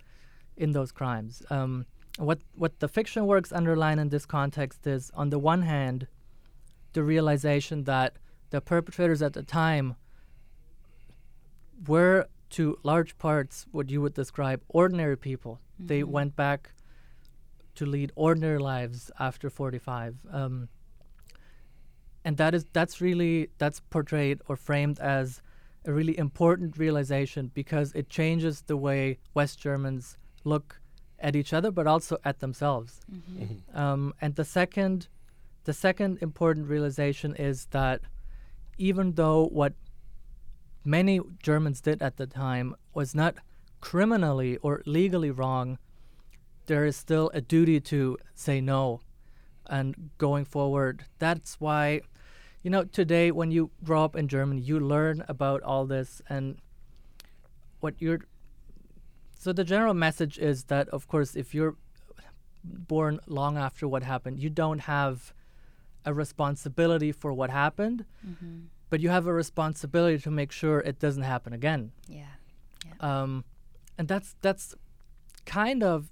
in 0.56 0.72
those 0.72 0.90
crimes. 0.90 1.42
Um, 1.50 1.86
what 2.18 2.40
what 2.54 2.81
the 2.81 2.88
fiction 2.88 3.26
works 3.26 3.52
underline 3.52 3.98
in 3.98 4.09
this 4.09 4.26
context 4.26 4.87
is, 4.87 5.11
on 5.14 5.31
the 5.31 5.38
one 5.38 5.62
hand, 5.62 6.09
the 6.92 7.02
realization 7.02 7.85
that 7.85 8.16
the 8.50 8.61
perpetrators 8.61 9.22
at 9.22 9.35
the 9.35 9.42
time 9.42 9.96
were 11.87 12.26
to 12.50 12.78
large 12.83 13.16
parts 13.18 13.66
what 13.70 13.90
you 13.90 14.00
would 14.00 14.14
describe 14.14 14.62
ordinary 14.68 15.16
people. 15.16 15.61
They 15.78 16.02
went 16.02 16.35
back 16.35 16.72
to 17.76 17.87
lead 17.87 18.11
ordinary 18.16 18.59
lives 18.59 19.11
after 19.20 19.48
45. 19.48 20.16
Um, 20.33 20.68
and 22.24 22.37
that 22.37 22.54
is 22.54 22.64
that's 22.72 23.00
really 23.00 23.50
that's 23.59 23.81
portrayed 23.90 24.40
or 24.48 24.57
framed 24.57 24.98
as 24.98 25.40
a 25.85 25.92
really 25.92 26.18
important 26.18 26.76
realization 26.76 27.50
because 27.54 27.92
it 27.92 28.11
changes 28.11 28.62
the 28.62 28.76
way 28.76 29.18
West 29.35 29.61
Germans 29.61 30.18
look 30.44 30.81
at 31.20 31.35
each 31.37 31.52
other, 31.52 31.70
but 31.70 31.87
also 31.87 32.16
at 32.24 32.40
themselves. 32.40 33.00
Um, 33.74 34.14
and 34.20 34.35
the 34.37 34.44
second, 34.44 35.09
the 35.64 35.72
second 35.72 36.18
important 36.22 36.68
realization 36.68 37.35
is 37.35 37.66
that 37.72 38.00
even 38.78 39.14
though 39.14 39.46
what 39.46 39.72
many 40.85 41.20
Germans 41.42 41.81
did 41.81 42.00
at 42.02 42.16
the 42.16 42.26
time 42.26 42.74
was 42.94 43.14
not 43.14 43.35
criminally 43.81 44.57
or 44.59 44.83
legally 44.87 45.31
wrong, 45.31 45.78
there 46.66 46.85
is 46.85 46.96
still 46.96 47.31
a 47.35 47.40
duty 47.40 47.81
to 47.81 48.16
say 48.35 48.61
no. 48.61 49.00
And 49.66 50.11
going 50.18 50.44
forward, 50.44 51.04
that's 51.18 51.61
why, 51.61 52.02
you 52.62 52.70
know, 52.70 52.85
today 52.85 53.31
when 53.31 53.50
you 53.50 53.70
grow 53.85 54.04
up 54.04 54.16
in 54.16 54.28
Germany, 54.28 54.62
you 54.62 54.78
learn 54.81 55.24
about 55.28 55.62
all 55.62 55.85
this 55.87 56.22
and 56.28 56.59
what 57.81 57.94
you're. 57.98 58.20
So 59.38 59.53
the 59.53 59.64
general 59.64 59.94
message 59.94 60.37
is 60.38 60.64
that, 60.64 60.88
of 60.88 61.07
course, 61.07 61.37
if 61.37 61.55
you're 61.55 61.77
born 62.64 63.20
long 63.27 63.57
after 63.57 63.87
what 63.87 64.03
happened, 64.03 64.40
you 64.40 64.51
don't 64.51 64.81
have 64.81 65.33
a 66.05 66.12
responsibility 66.12 67.12
for 67.12 67.33
what 67.33 67.51
happened, 67.51 68.05
but 68.90 69.01
you 69.01 69.11
have 69.11 69.27
a 69.29 69.33
responsibility 69.33 70.18
to 70.18 70.31
make 70.31 70.51
sure 70.51 70.81
it 70.81 70.98
doesn't 70.98 71.22
happen 71.22 71.53
again. 71.53 71.92
Yeah. 72.09 72.92
Um, 73.01 73.44
and 73.96 74.09
that's 74.09 74.35
that's 74.40 74.74
kind 75.46 75.83
of 75.83 76.11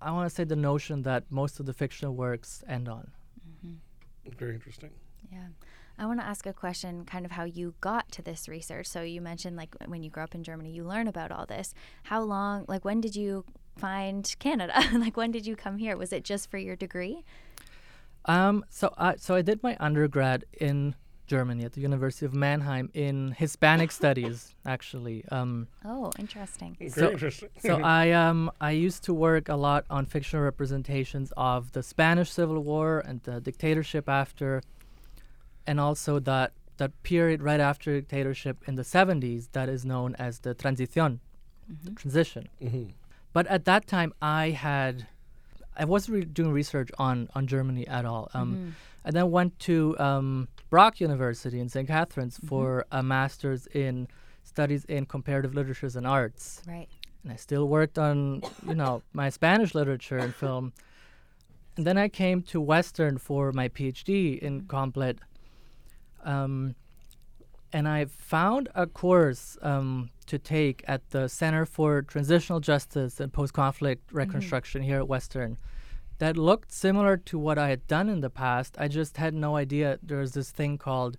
I 0.00 0.10
want 0.10 0.28
to 0.28 0.34
say 0.34 0.44
the 0.44 0.56
notion 0.56 1.02
that 1.02 1.30
most 1.30 1.60
of 1.60 1.66
the 1.66 1.72
fictional 1.72 2.14
works 2.14 2.64
end 2.68 2.88
on. 2.88 3.12
Very 4.38 4.54
interesting. 4.54 4.90
Yeah. 5.30 5.48
I 5.96 6.06
want 6.06 6.20
to 6.20 6.26
ask 6.26 6.44
a 6.46 6.52
question 6.52 7.04
kind 7.04 7.24
of 7.24 7.30
how 7.30 7.44
you 7.44 7.74
got 7.80 8.10
to 8.12 8.22
this 8.22 8.48
research. 8.48 8.86
So 8.86 9.02
you 9.02 9.20
mentioned 9.20 9.56
like 9.56 9.76
when 9.86 10.02
you 10.02 10.10
grew 10.10 10.24
up 10.24 10.34
in 10.34 10.42
Germany, 10.42 10.70
you 10.70 10.84
learn 10.84 11.06
about 11.06 11.30
all 11.30 11.46
this. 11.46 11.72
How 12.04 12.22
long, 12.22 12.64
like 12.66 12.84
when 12.84 13.00
did 13.00 13.14
you 13.14 13.44
find 13.76 14.34
Canada? 14.40 14.74
like 14.92 15.16
when 15.16 15.30
did 15.30 15.46
you 15.46 15.54
come 15.54 15.78
here? 15.78 15.96
Was 15.96 16.12
it 16.12 16.24
just 16.24 16.50
for 16.50 16.58
your 16.58 16.74
degree? 16.74 17.24
Um, 18.26 18.64
so 18.70 18.92
I 18.96 19.16
so 19.16 19.34
I 19.34 19.42
did 19.42 19.62
my 19.62 19.76
undergrad 19.78 20.44
in 20.58 20.94
Germany 21.26 21.64
at 21.64 21.72
the 21.72 21.80
University 21.80 22.26
of 22.26 22.34
Mannheim 22.34 22.90
in 22.94 23.32
Hispanic 23.32 23.90
studies, 24.00 24.54
actually. 24.66 25.24
Um, 25.30 25.68
Oh, 25.84 26.12
interesting. 26.18 26.76
So- 26.90 27.10
interesting. 27.12 27.48
so 27.58 27.80
I 28.00 28.10
um 28.12 28.50
I 28.60 28.72
used 28.72 29.02
to 29.04 29.14
work 29.14 29.48
a 29.48 29.56
lot 29.56 29.84
on 29.90 30.06
fictional 30.06 30.44
representations 30.44 31.32
of 31.36 31.72
the 31.72 31.82
Spanish 31.82 32.30
Civil 32.30 32.60
War 32.62 33.00
and 33.00 33.22
the 33.22 33.40
dictatorship 33.40 34.08
after, 34.08 34.62
and 35.66 35.80
also 35.80 36.18
that 36.20 36.52
that 36.76 36.90
period 37.04 37.42
right 37.42 37.60
after 37.60 38.00
dictatorship 38.00 38.56
in 38.66 38.74
the 38.74 38.82
70s 38.82 39.48
that 39.52 39.68
is 39.68 39.84
known 39.84 40.14
as 40.16 40.40
the 40.40 40.54
transición, 40.54 41.20
the 41.84 41.92
transition. 41.92 42.48
Mhm. 42.60 42.90
But 43.32 43.46
at 43.46 43.64
that 43.64 43.86
time, 43.86 44.12
I 44.20 44.50
had 44.50 45.06
I 45.76 45.84
wasn't 45.84 46.14
re- 46.18 46.24
doing 46.24 46.52
research 46.52 46.90
on 46.98 47.28
on 47.34 47.46
Germany 47.46 47.86
at 47.88 48.04
all. 48.04 48.28
Um, 48.34 48.74
I 49.04 49.10
then 49.10 49.30
went 49.30 49.58
to 49.60 49.98
um, 49.98 50.48
Brock 50.70 51.00
University 51.00 51.60
in 51.60 51.68
St. 51.68 51.86
Catharines 51.86 52.38
for 52.46 52.86
a 52.90 53.02
master's 53.02 53.66
in 53.68 54.08
studies 54.42 54.84
in 54.86 55.06
comparative 55.06 55.54
literatures 55.54 55.96
and 55.96 56.06
arts 56.06 56.62
Right. 56.66 56.88
and 57.22 57.32
I 57.32 57.36
still 57.36 57.66
worked 57.68 57.98
on, 57.98 58.42
you 58.66 58.74
know, 58.74 59.02
my 59.12 59.30
Spanish 59.30 59.74
literature 59.74 60.18
and 60.18 60.34
film. 60.34 60.72
And 61.76 61.86
then 61.86 61.98
I 61.98 62.08
came 62.08 62.42
to 62.42 62.60
Western 62.60 63.18
for 63.18 63.52
my 63.52 63.68
PhD 63.68 64.38
in 64.38 64.62
Comp 64.66 64.96
Lit. 64.96 65.18
Um, 66.24 66.74
and 67.72 67.88
I 67.88 68.04
found 68.04 68.68
a 68.76 68.86
course 68.86 69.58
um, 69.60 70.10
to 70.26 70.38
take 70.38 70.84
at 70.86 71.10
the 71.10 71.28
Center 71.28 71.66
for 71.66 72.02
Transitional 72.02 72.60
Justice 72.60 73.18
and 73.18 73.32
Post 73.32 73.52
Conflict 73.52 74.12
Reconstruction 74.12 74.82
here 74.82 74.98
at 74.98 75.08
Western 75.08 75.58
that 76.18 76.36
looked 76.36 76.72
similar 76.72 77.16
to 77.16 77.38
what 77.38 77.58
I 77.58 77.68
had 77.68 77.86
done 77.86 78.08
in 78.08 78.20
the 78.20 78.30
past. 78.30 78.76
I 78.78 78.88
just 78.88 79.16
had 79.16 79.34
no 79.34 79.56
idea 79.56 79.98
there 80.02 80.18
was 80.18 80.32
this 80.32 80.50
thing 80.50 80.78
called 80.78 81.16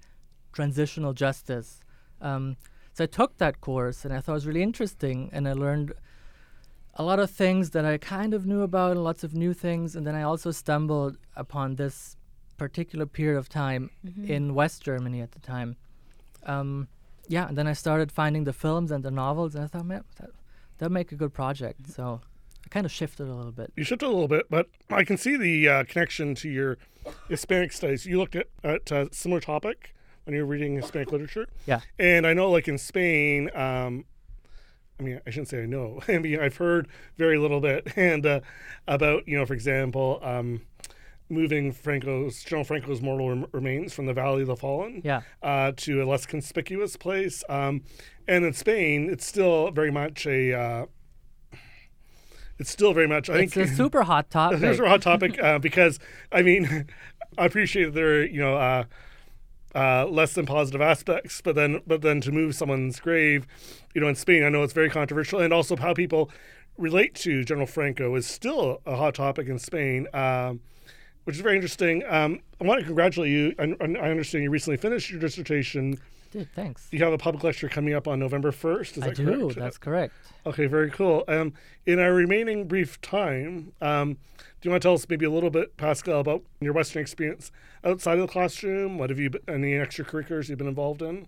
transitional 0.54 1.14
justice. 1.14 1.82
Um, 2.22 2.58
so 2.94 3.04
I 3.04 3.08
took 3.08 3.38
that 3.38 3.60
course 3.60 4.06
and 4.06 4.14
I 4.14 4.22
thought 4.22 4.34
it 4.34 4.36
was 4.36 4.48
really 4.48 4.64
interesting, 4.64 5.30
and 5.34 5.48
I 5.48 5.54
learned 5.54 5.94
a 6.94 7.04
lot 7.04 7.20
of 7.20 7.30
things 7.30 7.72
that 7.72 7.84
I 7.84 7.98
kind 7.98 8.34
of 8.34 8.46
knew 8.46 8.62
about 8.62 8.92
and 8.92 9.04
lots 9.04 9.24
of 9.24 9.34
new 9.34 9.54
things. 9.54 9.96
And 9.96 10.08
then 10.08 10.16
I 10.16 10.22
also 10.22 10.52
stumbled 10.52 11.18
upon 11.36 11.76
this 11.76 12.16
particular 12.58 13.06
period 13.06 13.38
of 13.38 13.50
time 13.50 13.90
in 14.26 14.56
West 14.56 14.82
Germany 14.82 15.20
at 15.20 15.34
the 15.34 15.40
time. 15.40 15.76
Um, 16.46 16.88
yeah, 17.28 17.50
and 17.50 17.58
then 17.58 17.68
I 17.68 17.74
started 17.74 18.14
finding 18.14 18.46
the 18.46 18.54
films 18.54 18.92
and 18.92 19.04
the 19.04 19.12
novels, 19.12 19.56
and 19.56 19.64
I 19.66 19.68
thought, 19.68 19.86
man, 19.86 20.06
that 20.20 20.30
that'd 20.78 20.92
make 20.92 21.12
a 21.12 21.16
good 21.16 21.34
project. 21.34 21.90
So 21.90 22.22
I 22.66 22.70
kind 22.70 22.86
of 22.86 22.92
shifted 22.92 23.28
a 23.28 23.34
little 23.34 23.52
bit. 23.52 23.72
You 23.76 23.84
shifted 23.84 24.06
a 24.08 24.10
little 24.10 24.28
bit, 24.28 24.48
but 24.50 24.68
I 24.90 25.04
can 25.04 25.18
see 25.18 25.38
the 25.38 25.70
uh, 25.70 25.84
connection 25.86 26.34
to 26.36 26.50
your 26.50 26.78
Hispanic 27.30 27.72
studies. 27.72 28.06
You 28.06 28.18
looked 28.18 28.36
at, 28.36 28.48
at 28.64 28.90
a 28.92 29.08
similar 29.12 29.40
topic 29.40 29.94
when 30.24 30.36
you 30.36 30.42
were 30.42 30.48
reading 30.48 30.76
Hispanic 30.76 31.12
literature. 31.12 31.48
Yeah. 31.68 31.82
And 32.00 32.26
I 32.26 32.34
know, 32.34 32.50
like 32.50 32.68
in 32.68 32.78
Spain, 32.80 33.52
um, 33.54 34.06
I 35.00 35.04
mean, 35.04 35.22
I 35.28 35.30
shouldn't 35.30 35.50
say 35.50 35.62
I 35.64 35.66
know. 35.68 36.00
I 36.08 36.18
mean, 36.18 36.40
I've 36.40 36.58
heard 36.58 36.88
very 37.18 37.38
little 37.38 37.62
bit, 37.62 37.94
and 37.96 38.26
uh, 38.26 38.40
about 38.88 39.28
you 39.28 39.38
know, 39.38 39.46
for 39.46 39.54
example, 39.54 40.20
um, 40.24 40.62
moving 41.30 41.72
Franco's 41.72 42.44
General 42.44 42.64
Franco's 42.66 43.02
mortal 43.02 43.30
rem- 43.30 43.46
remains 43.52 43.94
from 43.94 44.06
the 44.08 44.14
Valley 44.14 44.42
of 44.42 44.48
the 44.48 44.56
Fallen, 44.56 45.02
Yeah. 45.04 45.22
uh, 45.44 45.72
to 45.78 46.02
a 46.02 46.06
less 46.06 46.26
conspicuous 46.26 46.98
place. 46.98 47.44
Um, 47.50 47.84
and 48.28 48.44
in 48.46 48.54
Spain, 48.54 49.10
it's 49.12 49.26
still 49.26 49.70
very 49.72 49.92
much 49.92 50.26
a. 50.26 50.54
Uh, 50.54 50.86
it's 52.58 52.70
still 52.70 52.94
very 52.94 53.08
much. 53.08 53.30
I 53.30 53.40
It's 53.40 53.54
think 53.54 53.70
a 53.70 53.74
super 53.74 54.04
hot 54.04 54.30
topic. 54.32 54.60
Here's 54.60 54.80
a 54.80 54.88
hot 54.88 55.02
topic 55.02 55.42
uh, 55.42 55.60
because 55.60 56.00
I 56.32 56.42
mean, 56.42 56.88
I 57.38 57.46
appreciate 57.46 57.96
are 57.98 58.26
you 58.26 58.40
know 58.40 58.56
uh, 58.56 58.84
uh, 59.74 60.06
less 60.06 60.34
than 60.34 60.46
positive 60.46 60.82
aspects, 60.82 61.42
but 61.42 61.56
then 61.56 61.82
but 61.86 62.02
then 62.02 62.22
to 62.22 62.32
move 62.32 62.56
someone's 62.56 63.00
grave, 63.00 63.46
you 63.94 64.02
know, 64.02 64.08
in 64.08 64.16
Spain, 64.16 64.44
I 64.44 64.50
know 64.50 64.64
it's 64.64 64.74
very 64.74 64.90
controversial, 64.90 65.40
and 65.40 65.54
also 65.54 65.76
how 65.76 65.94
people 65.94 66.32
relate 66.78 67.16
to 67.16 67.44
General 67.44 67.68
Franco 67.68 68.16
is 68.16 68.26
still 68.26 68.82
a 68.86 68.96
hot 68.96 69.16
topic 69.16 69.48
in 69.48 69.60
Spain. 69.60 70.08
Um, 70.14 70.62
which 71.26 71.36
is 71.38 71.42
very 71.42 71.56
interesting. 71.56 72.04
Um, 72.08 72.40
I 72.62 72.66
want 72.66 72.82
to 72.82 72.86
congratulate 72.86 73.32
you. 73.32 73.56
I, 73.58 73.76
I 73.82 74.12
understand 74.12 74.44
you 74.44 74.52
recently 74.52 74.78
finished 74.78 75.10
your 75.10 75.20
dissertation. 75.20 75.98
Dude, 76.36 76.52
thanks. 76.52 76.90
You 76.92 77.02
have 77.02 77.14
a 77.14 77.18
public 77.18 77.46
lecture 77.46 77.70
coming 77.70 77.94
up 77.94 78.10
on 78.10 78.20
November 78.20 78.52
1st. 78.52 78.98
Is 78.98 79.04
I 79.04 79.08
that 79.08 79.16
do. 79.16 79.24
correct? 79.24 79.56
That's 79.58 79.78
correct. 79.78 80.14
Okay, 80.46 80.66
very 80.66 80.92
cool. 80.92 81.24
Um, 81.30 81.54
in 81.86 81.98
our 81.98 82.14
remaining 82.14 82.68
brief 82.68 83.00
time, 83.00 83.72
um, 83.82 84.18
Do 84.38 84.44
you 84.64 84.72
want 84.72 84.84
to 84.84 84.86
tell 84.86 84.96
us 84.96 85.08
maybe 85.08 85.24
a 85.24 85.30
little 85.30 85.50
bit, 85.50 85.78
Pascal, 85.78 86.20
about 86.20 86.44
your 86.60 86.74
Western 86.74 87.02
experience 87.02 87.54
outside 87.86 88.16
of 88.16 88.28
the 88.28 88.28
classroom? 88.28 88.98
What 88.98 89.12
have 89.12 89.18
you, 89.18 89.30
any 89.48 89.76
extracurriculars 89.76 90.50
you've 90.50 90.58
been 90.58 90.68
involved 90.68 91.02
in? 91.02 91.28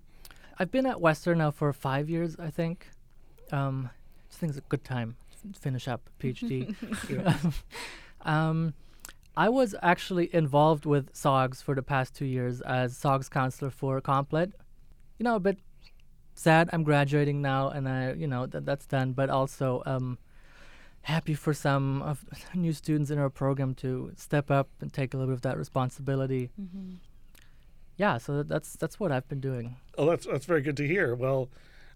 I've 0.59 0.71
been 0.71 0.85
at 0.85 0.99
Western 0.99 1.37
now 1.37 1.51
for 1.51 1.71
five 1.71 2.09
years, 2.09 2.35
I 2.37 2.49
think. 2.49 2.89
Um, 3.53 3.89
I 4.29 4.35
think 4.35 4.49
it's 4.49 4.59
a 4.59 4.61
good 4.67 4.83
time 4.83 5.15
to 5.53 5.57
finish 5.57 5.87
up 5.87 6.09
PhD. 6.19 6.75
um, 8.23 8.73
I 9.37 9.47
was 9.47 9.73
actually 9.81 10.35
involved 10.35 10.85
with 10.85 11.15
SOGS 11.15 11.61
for 11.61 11.75
the 11.75 11.83
past 11.83 12.13
two 12.13 12.25
years 12.25 12.59
as 12.59 12.97
SOGS 12.97 13.29
counselor 13.29 13.71
for 13.71 14.01
Comp 14.01 14.33
Lit. 14.33 14.51
You 15.17 15.23
know, 15.23 15.35
a 15.35 15.39
bit 15.39 15.59
sad 16.35 16.69
I'm 16.71 16.83
graduating 16.83 17.41
now, 17.41 17.69
and 17.69 17.87
I, 17.89 18.13
you 18.13 18.27
know, 18.27 18.45
that 18.45 18.65
that's 18.65 18.85
done. 18.85 19.13
But 19.13 19.29
also 19.29 19.83
um, 19.85 20.17
happy 21.01 21.33
for 21.33 21.53
some 21.53 22.01
of 22.01 22.25
new 22.53 22.73
students 22.73 23.09
in 23.09 23.17
our 23.17 23.29
program 23.29 23.73
to 23.75 24.11
step 24.15 24.51
up 24.51 24.69
and 24.81 24.93
take 24.93 25.13
a 25.13 25.17
little 25.17 25.31
bit 25.31 25.37
of 25.37 25.41
that 25.41 25.57
responsibility. 25.57 26.49
Mm-hmm. 26.59 26.95
Yeah, 27.97 28.19
so 28.19 28.43
that's 28.43 28.73
that's 28.73 28.99
what 28.99 29.11
I've 29.11 29.27
been 29.27 29.41
doing. 29.41 29.77
Oh, 29.97 30.05
that's 30.05 30.25
that's 30.25 30.45
very 30.45 30.61
good 30.61 30.77
to 30.77 30.87
hear. 30.87 31.15
Well, 31.15 31.49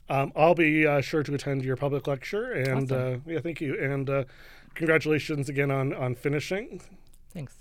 um, 0.09 0.31
I'll 0.35 0.55
be 0.55 0.87
uh, 0.87 1.01
sure 1.01 1.21
to 1.23 1.33
attend 1.33 1.63
your 1.63 1.75
public 1.75 2.07
lecture, 2.07 2.51
and 2.51 2.91
awesome. 2.91 3.23
uh, 3.27 3.31
yeah, 3.31 3.39
thank 3.39 3.61
you, 3.61 3.79
and 3.79 4.09
uh, 4.09 4.23
congratulations 4.73 5.47
again 5.47 5.69
on 5.69 5.93
on 5.93 6.15
finishing. 6.15 6.81
Thanks. 7.33 7.53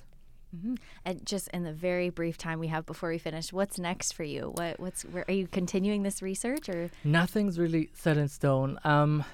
Mm-hmm. 0.57 0.75
And 1.05 1.25
just 1.25 1.49
in 1.49 1.63
the 1.63 1.73
very 1.73 2.11
brief 2.11 2.37
time 2.37 2.59
we 2.59 2.69
have 2.69 2.87
before 2.87 3.11
we 3.11 3.19
finish, 3.19 3.53
what's 3.53 3.79
next 3.79 4.13
for 4.13 4.25
you? 4.25 4.53
What 4.55 4.81
what's 4.81 5.03
where 5.03 5.25
are 5.29 5.35
you 5.35 5.47
continuing 5.47 6.03
this 6.03 6.23
research 6.23 6.69
or 6.69 6.91
nothing's 7.05 7.59
really 7.59 7.91
set 7.95 8.17
in 8.17 8.29
stone. 8.29 8.79
Um, 8.85 9.25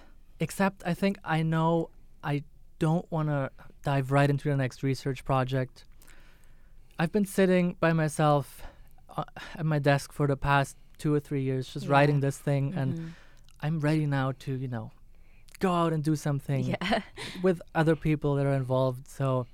except 0.41 0.83
I 0.85 0.95
think 0.95 1.19
I 1.25 1.43
know 1.43 1.91
I 2.23 2.45
don't 2.79 3.11
want 3.11 3.29
to 3.29 3.51
dive 3.83 4.13
right 4.13 4.29
into 4.29 4.49
the 4.49 4.57
next 4.57 4.83
research 4.83 5.25
project. 5.25 5.85
I've 6.99 7.13
been 7.13 7.27
sitting 7.27 7.77
by 7.81 7.93
myself 7.93 8.63
uh, 9.17 9.25
at 9.55 9.65
my 9.65 9.79
desk 9.79 10.13
for 10.13 10.27
the 10.27 10.37
past 10.37 10.77
two 10.99 11.15
or 11.15 11.21
three 11.21 11.43
years, 11.43 11.73
just 11.73 11.87
yeah. 11.87 11.93
writing 11.93 12.21
this 12.21 12.39
thing, 12.39 12.71
mm-hmm. 12.71 12.79
and 12.79 13.15
I'm 13.61 13.81
ready 13.81 14.07
now 14.07 14.33
to 14.41 14.55
you 14.55 14.69
know 14.69 14.91
go 15.59 15.73
out 15.73 15.93
and 15.93 16.05
do 16.05 16.17
something 16.17 16.65
yeah. 16.65 17.01
with 17.43 17.63
other 17.75 17.97
people 17.97 18.35
that 18.35 18.45
are 18.45 18.53
involved. 18.53 19.09
So 19.09 19.47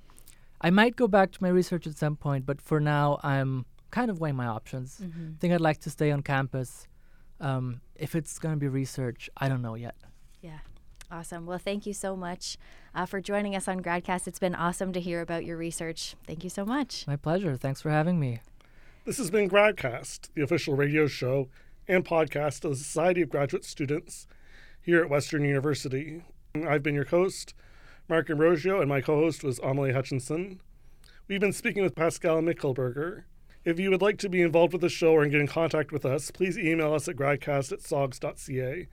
I 0.63 0.69
might 0.69 0.95
go 0.95 1.07
back 1.07 1.31
to 1.33 1.43
my 1.43 1.49
research 1.49 1.85
at 1.85 1.97
some 1.97 2.15
point, 2.15 2.45
but 2.45 2.61
for 2.61 2.79
now, 2.79 3.19
I'm 3.21 3.65
kind 3.91 4.09
of 4.09 4.19
weighing 4.19 4.37
my 4.37 4.47
options. 4.47 5.01
Mm-hmm. 5.03 5.31
I 5.35 5.39
think 5.39 5.53
I'd 5.53 5.61
like 5.61 5.79
to 5.81 5.89
stay 5.89 6.09
on 6.11 6.23
campus. 6.23 6.87
Um, 7.41 7.81
if 7.95 8.15
it's 8.15 8.39
going 8.39 8.55
to 8.55 8.59
be 8.59 8.67
research, 8.67 9.29
I 9.37 9.49
don't 9.49 9.61
know 9.61 9.75
yet. 9.75 9.95
Yeah. 10.41 10.59
Awesome. 11.11 11.45
Well, 11.45 11.59
thank 11.59 11.85
you 11.85 11.93
so 11.93 12.15
much 12.15 12.57
uh, 12.95 13.05
for 13.05 13.21
joining 13.21 13.55
us 13.55 13.67
on 13.67 13.81
GradCast. 13.81 14.27
It's 14.27 14.39
been 14.39 14.55
awesome 14.55 14.93
to 14.93 14.99
hear 14.99 15.21
about 15.21 15.45
your 15.45 15.57
research. 15.57 16.15
Thank 16.25 16.43
you 16.43 16.49
so 16.49 16.65
much. 16.65 17.05
My 17.05 17.17
pleasure. 17.17 17.55
Thanks 17.55 17.81
for 17.81 17.91
having 17.91 18.19
me. 18.19 18.39
This 19.05 19.17
has 19.17 19.29
been 19.29 19.49
GradCast, 19.49 20.29
the 20.33 20.41
official 20.41 20.75
radio 20.75 21.07
show 21.07 21.49
and 21.87 22.05
podcast 22.05 22.63
of 22.63 22.71
the 22.71 22.77
Society 22.77 23.21
of 23.21 23.29
Graduate 23.29 23.65
Students 23.65 24.25
here 24.81 25.03
at 25.03 25.09
Western 25.09 25.43
University. 25.43 26.23
I've 26.55 26.83
been 26.83 26.95
your 26.95 27.05
host, 27.05 27.53
Mark 28.09 28.27
Ambrogio, 28.27 28.79
and 28.79 28.89
my 28.89 29.01
co 29.01 29.15
host 29.15 29.43
was 29.43 29.59
Amalie 29.59 29.93
Hutchinson. 29.93 30.59
We've 31.27 31.39
been 31.39 31.53
speaking 31.53 31.83
with 31.83 31.95
Pascal 31.95 32.41
Michelberger. 32.41 33.23
If 33.63 33.79
you 33.79 33.89
would 33.91 34.01
like 34.01 34.17
to 34.19 34.29
be 34.29 34.41
involved 34.41 34.73
with 34.73 34.81
the 34.81 34.89
show 34.89 35.13
or 35.13 35.25
get 35.25 35.39
in 35.39 35.47
contact 35.47 35.93
with 35.93 36.05
us, 36.05 36.29
please 36.31 36.57
email 36.57 36.93
us 36.93 37.07
at 37.07 37.15
gradcast 37.15 37.71
at 37.71 37.81
sogs.ca. 37.81 38.87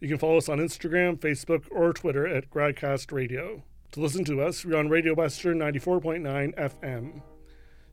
You 0.00 0.08
can 0.08 0.18
follow 0.18 0.38
us 0.38 0.48
on 0.48 0.58
Instagram, 0.58 1.16
Facebook, 1.18 1.64
or 1.70 1.92
Twitter 1.92 2.26
at 2.26 2.50
Gradcast 2.50 3.12
Radio. 3.12 3.62
To 3.92 4.00
listen 4.00 4.24
to 4.24 4.42
us, 4.42 4.64
we're 4.64 4.76
on 4.76 4.88
Radio 4.88 5.14
Western 5.14 5.58
94.9 5.60 6.54
FM. 6.56 7.22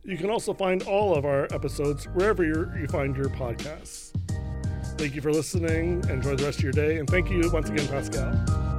You 0.04 0.18
can 0.18 0.32
also 0.32 0.54
find 0.54 0.82
all 0.84 1.16
of 1.16 1.24
our 1.24 1.48
episodes 1.54 2.06
wherever 2.06 2.44
you 2.44 2.88
find 2.88 3.16
your 3.16 3.30
podcasts. 3.30 4.12
Thank 4.98 5.16
you 5.16 5.22
for 5.22 5.32
listening. 5.32 6.04
Enjoy 6.10 6.36
the 6.36 6.44
rest 6.44 6.58
of 6.58 6.64
your 6.64 6.74
day. 6.74 6.98
And 6.98 7.08
thank 7.08 7.30
you 7.30 7.50
once 7.52 7.70
again, 7.70 7.88
Pascal. 7.88 8.73